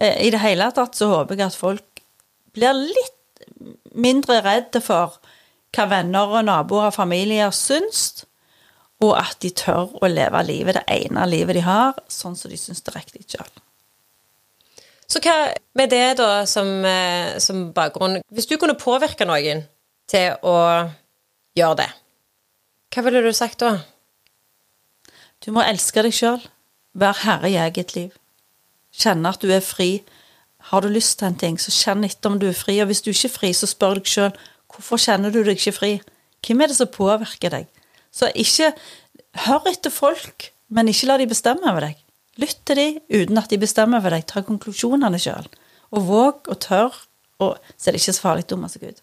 Eh, 0.00 0.26
I 0.26 0.32
det 0.34 0.42
hele 0.42 0.68
tatt 0.76 0.98
så 0.98 1.08
håper 1.12 1.38
jeg 1.38 1.48
at 1.48 1.58
folk 1.58 2.02
blir 2.56 2.76
litt 2.76 3.12
mindre 3.96 4.40
redde 4.44 4.82
for 4.84 5.18
hva 5.76 5.86
venner 5.90 6.32
og 6.32 6.46
naboer 6.48 6.90
og 6.90 6.96
familier 6.96 7.52
syns, 7.54 8.24
og 9.04 9.12
at 9.18 9.36
de 9.44 9.50
tør 9.52 9.92
å 10.00 10.08
leve 10.08 10.40
livet, 10.48 10.78
det 10.78 10.84
ene 10.88 11.26
livet 11.28 11.58
de 11.58 11.64
har, 11.66 11.98
sånn 12.08 12.36
som 12.38 12.52
de 12.52 12.56
syns 12.60 12.80
det 12.84 12.94
er 12.94 13.00
riktig 13.02 13.26
sjøl. 13.28 13.50
Så 15.06 15.20
hva 15.22 15.52
med 15.78 15.92
det, 15.92 16.16
da, 16.18 16.44
som, 16.50 16.68
eh, 16.84 17.38
som, 17.38 17.70
bakgrunn 17.72 18.20
Hvis 18.34 18.48
du 18.50 18.56
kunne 18.58 18.78
påvirke 18.78 19.26
noen 19.28 19.62
til 20.10 20.34
å 20.42 20.56
gjøre 21.56 21.78
det, 21.82 21.90
hva 22.94 23.04
ville 23.06 23.22
du 23.22 23.32
sagt 23.36 23.60
da? 23.60 23.78
Du 25.44 25.52
må 25.52 25.62
elske 25.62 26.02
deg 26.02 26.14
sjøl. 26.16 26.40
Vær 26.96 27.18
herre 27.22 27.50
i 27.50 27.58
eget 27.60 27.94
liv. 27.94 28.14
Kjenne 28.96 29.34
at 29.34 29.42
du 29.42 29.50
er 29.52 29.60
fri. 29.60 30.02
Har 30.70 30.82
du 30.82 30.88
lyst 30.88 31.18
til 31.20 31.28
en 31.28 31.38
ting, 31.38 31.58
så 31.60 31.70
kjenn 31.70 32.06
etter 32.06 32.32
om 32.32 32.38
du 32.40 32.48
er 32.48 32.56
fri. 32.56 32.78
Og 32.80 32.88
hvis 32.90 33.04
du 33.04 33.10
ikke 33.12 33.28
er 33.28 33.34
fri, 33.34 33.52
så 33.52 33.68
spør 33.68 34.00
deg 34.00 34.10
sjøl 34.10 34.32
hvorfor 34.72 35.00
kjenner 35.00 35.32
du 35.32 35.42
deg 35.42 35.60
ikke 35.60 35.76
fri? 35.76 35.92
Hvem 36.44 36.62
er 36.62 36.72
det 36.72 36.78
som 36.78 36.90
påvirker 36.92 37.52
deg? 37.52 37.68
Så 38.12 38.30
ikke 38.34 38.72
hør 39.44 39.68
etter 39.70 39.92
folk, 39.92 40.50
men 40.72 40.88
ikke 40.88 41.10
la 41.10 41.18
de 41.20 41.28
bestemme 41.28 41.68
over 41.68 41.88
deg. 41.88 42.00
Lytt 42.40 42.60
til 42.68 42.76
de 42.76 42.86
uten 43.22 43.40
at 43.40 43.50
de 43.52 43.58
bestemmer 43.60 44.02
for 44.04 44.12
deg. 44.12 44.26
Ta 44.28 44.42
konklusjonene 44.44 45.20
sjøl. 45.20 45.48
Og 45.96 46.08
våg 46.08 46.50
og 46.52 46.58
tør, 46.60 46.96
og 47.40 47.56
så 47.76 47.88
er 47.88 47.96
det 47.96 48.02
ikke 48.02 48.16
så 48.16 48.24
farlig 48.24 48.46
å 48.46 48.52
dumme 48.54 48.68
seg 48.72 48.90
ut. 48.90 49.02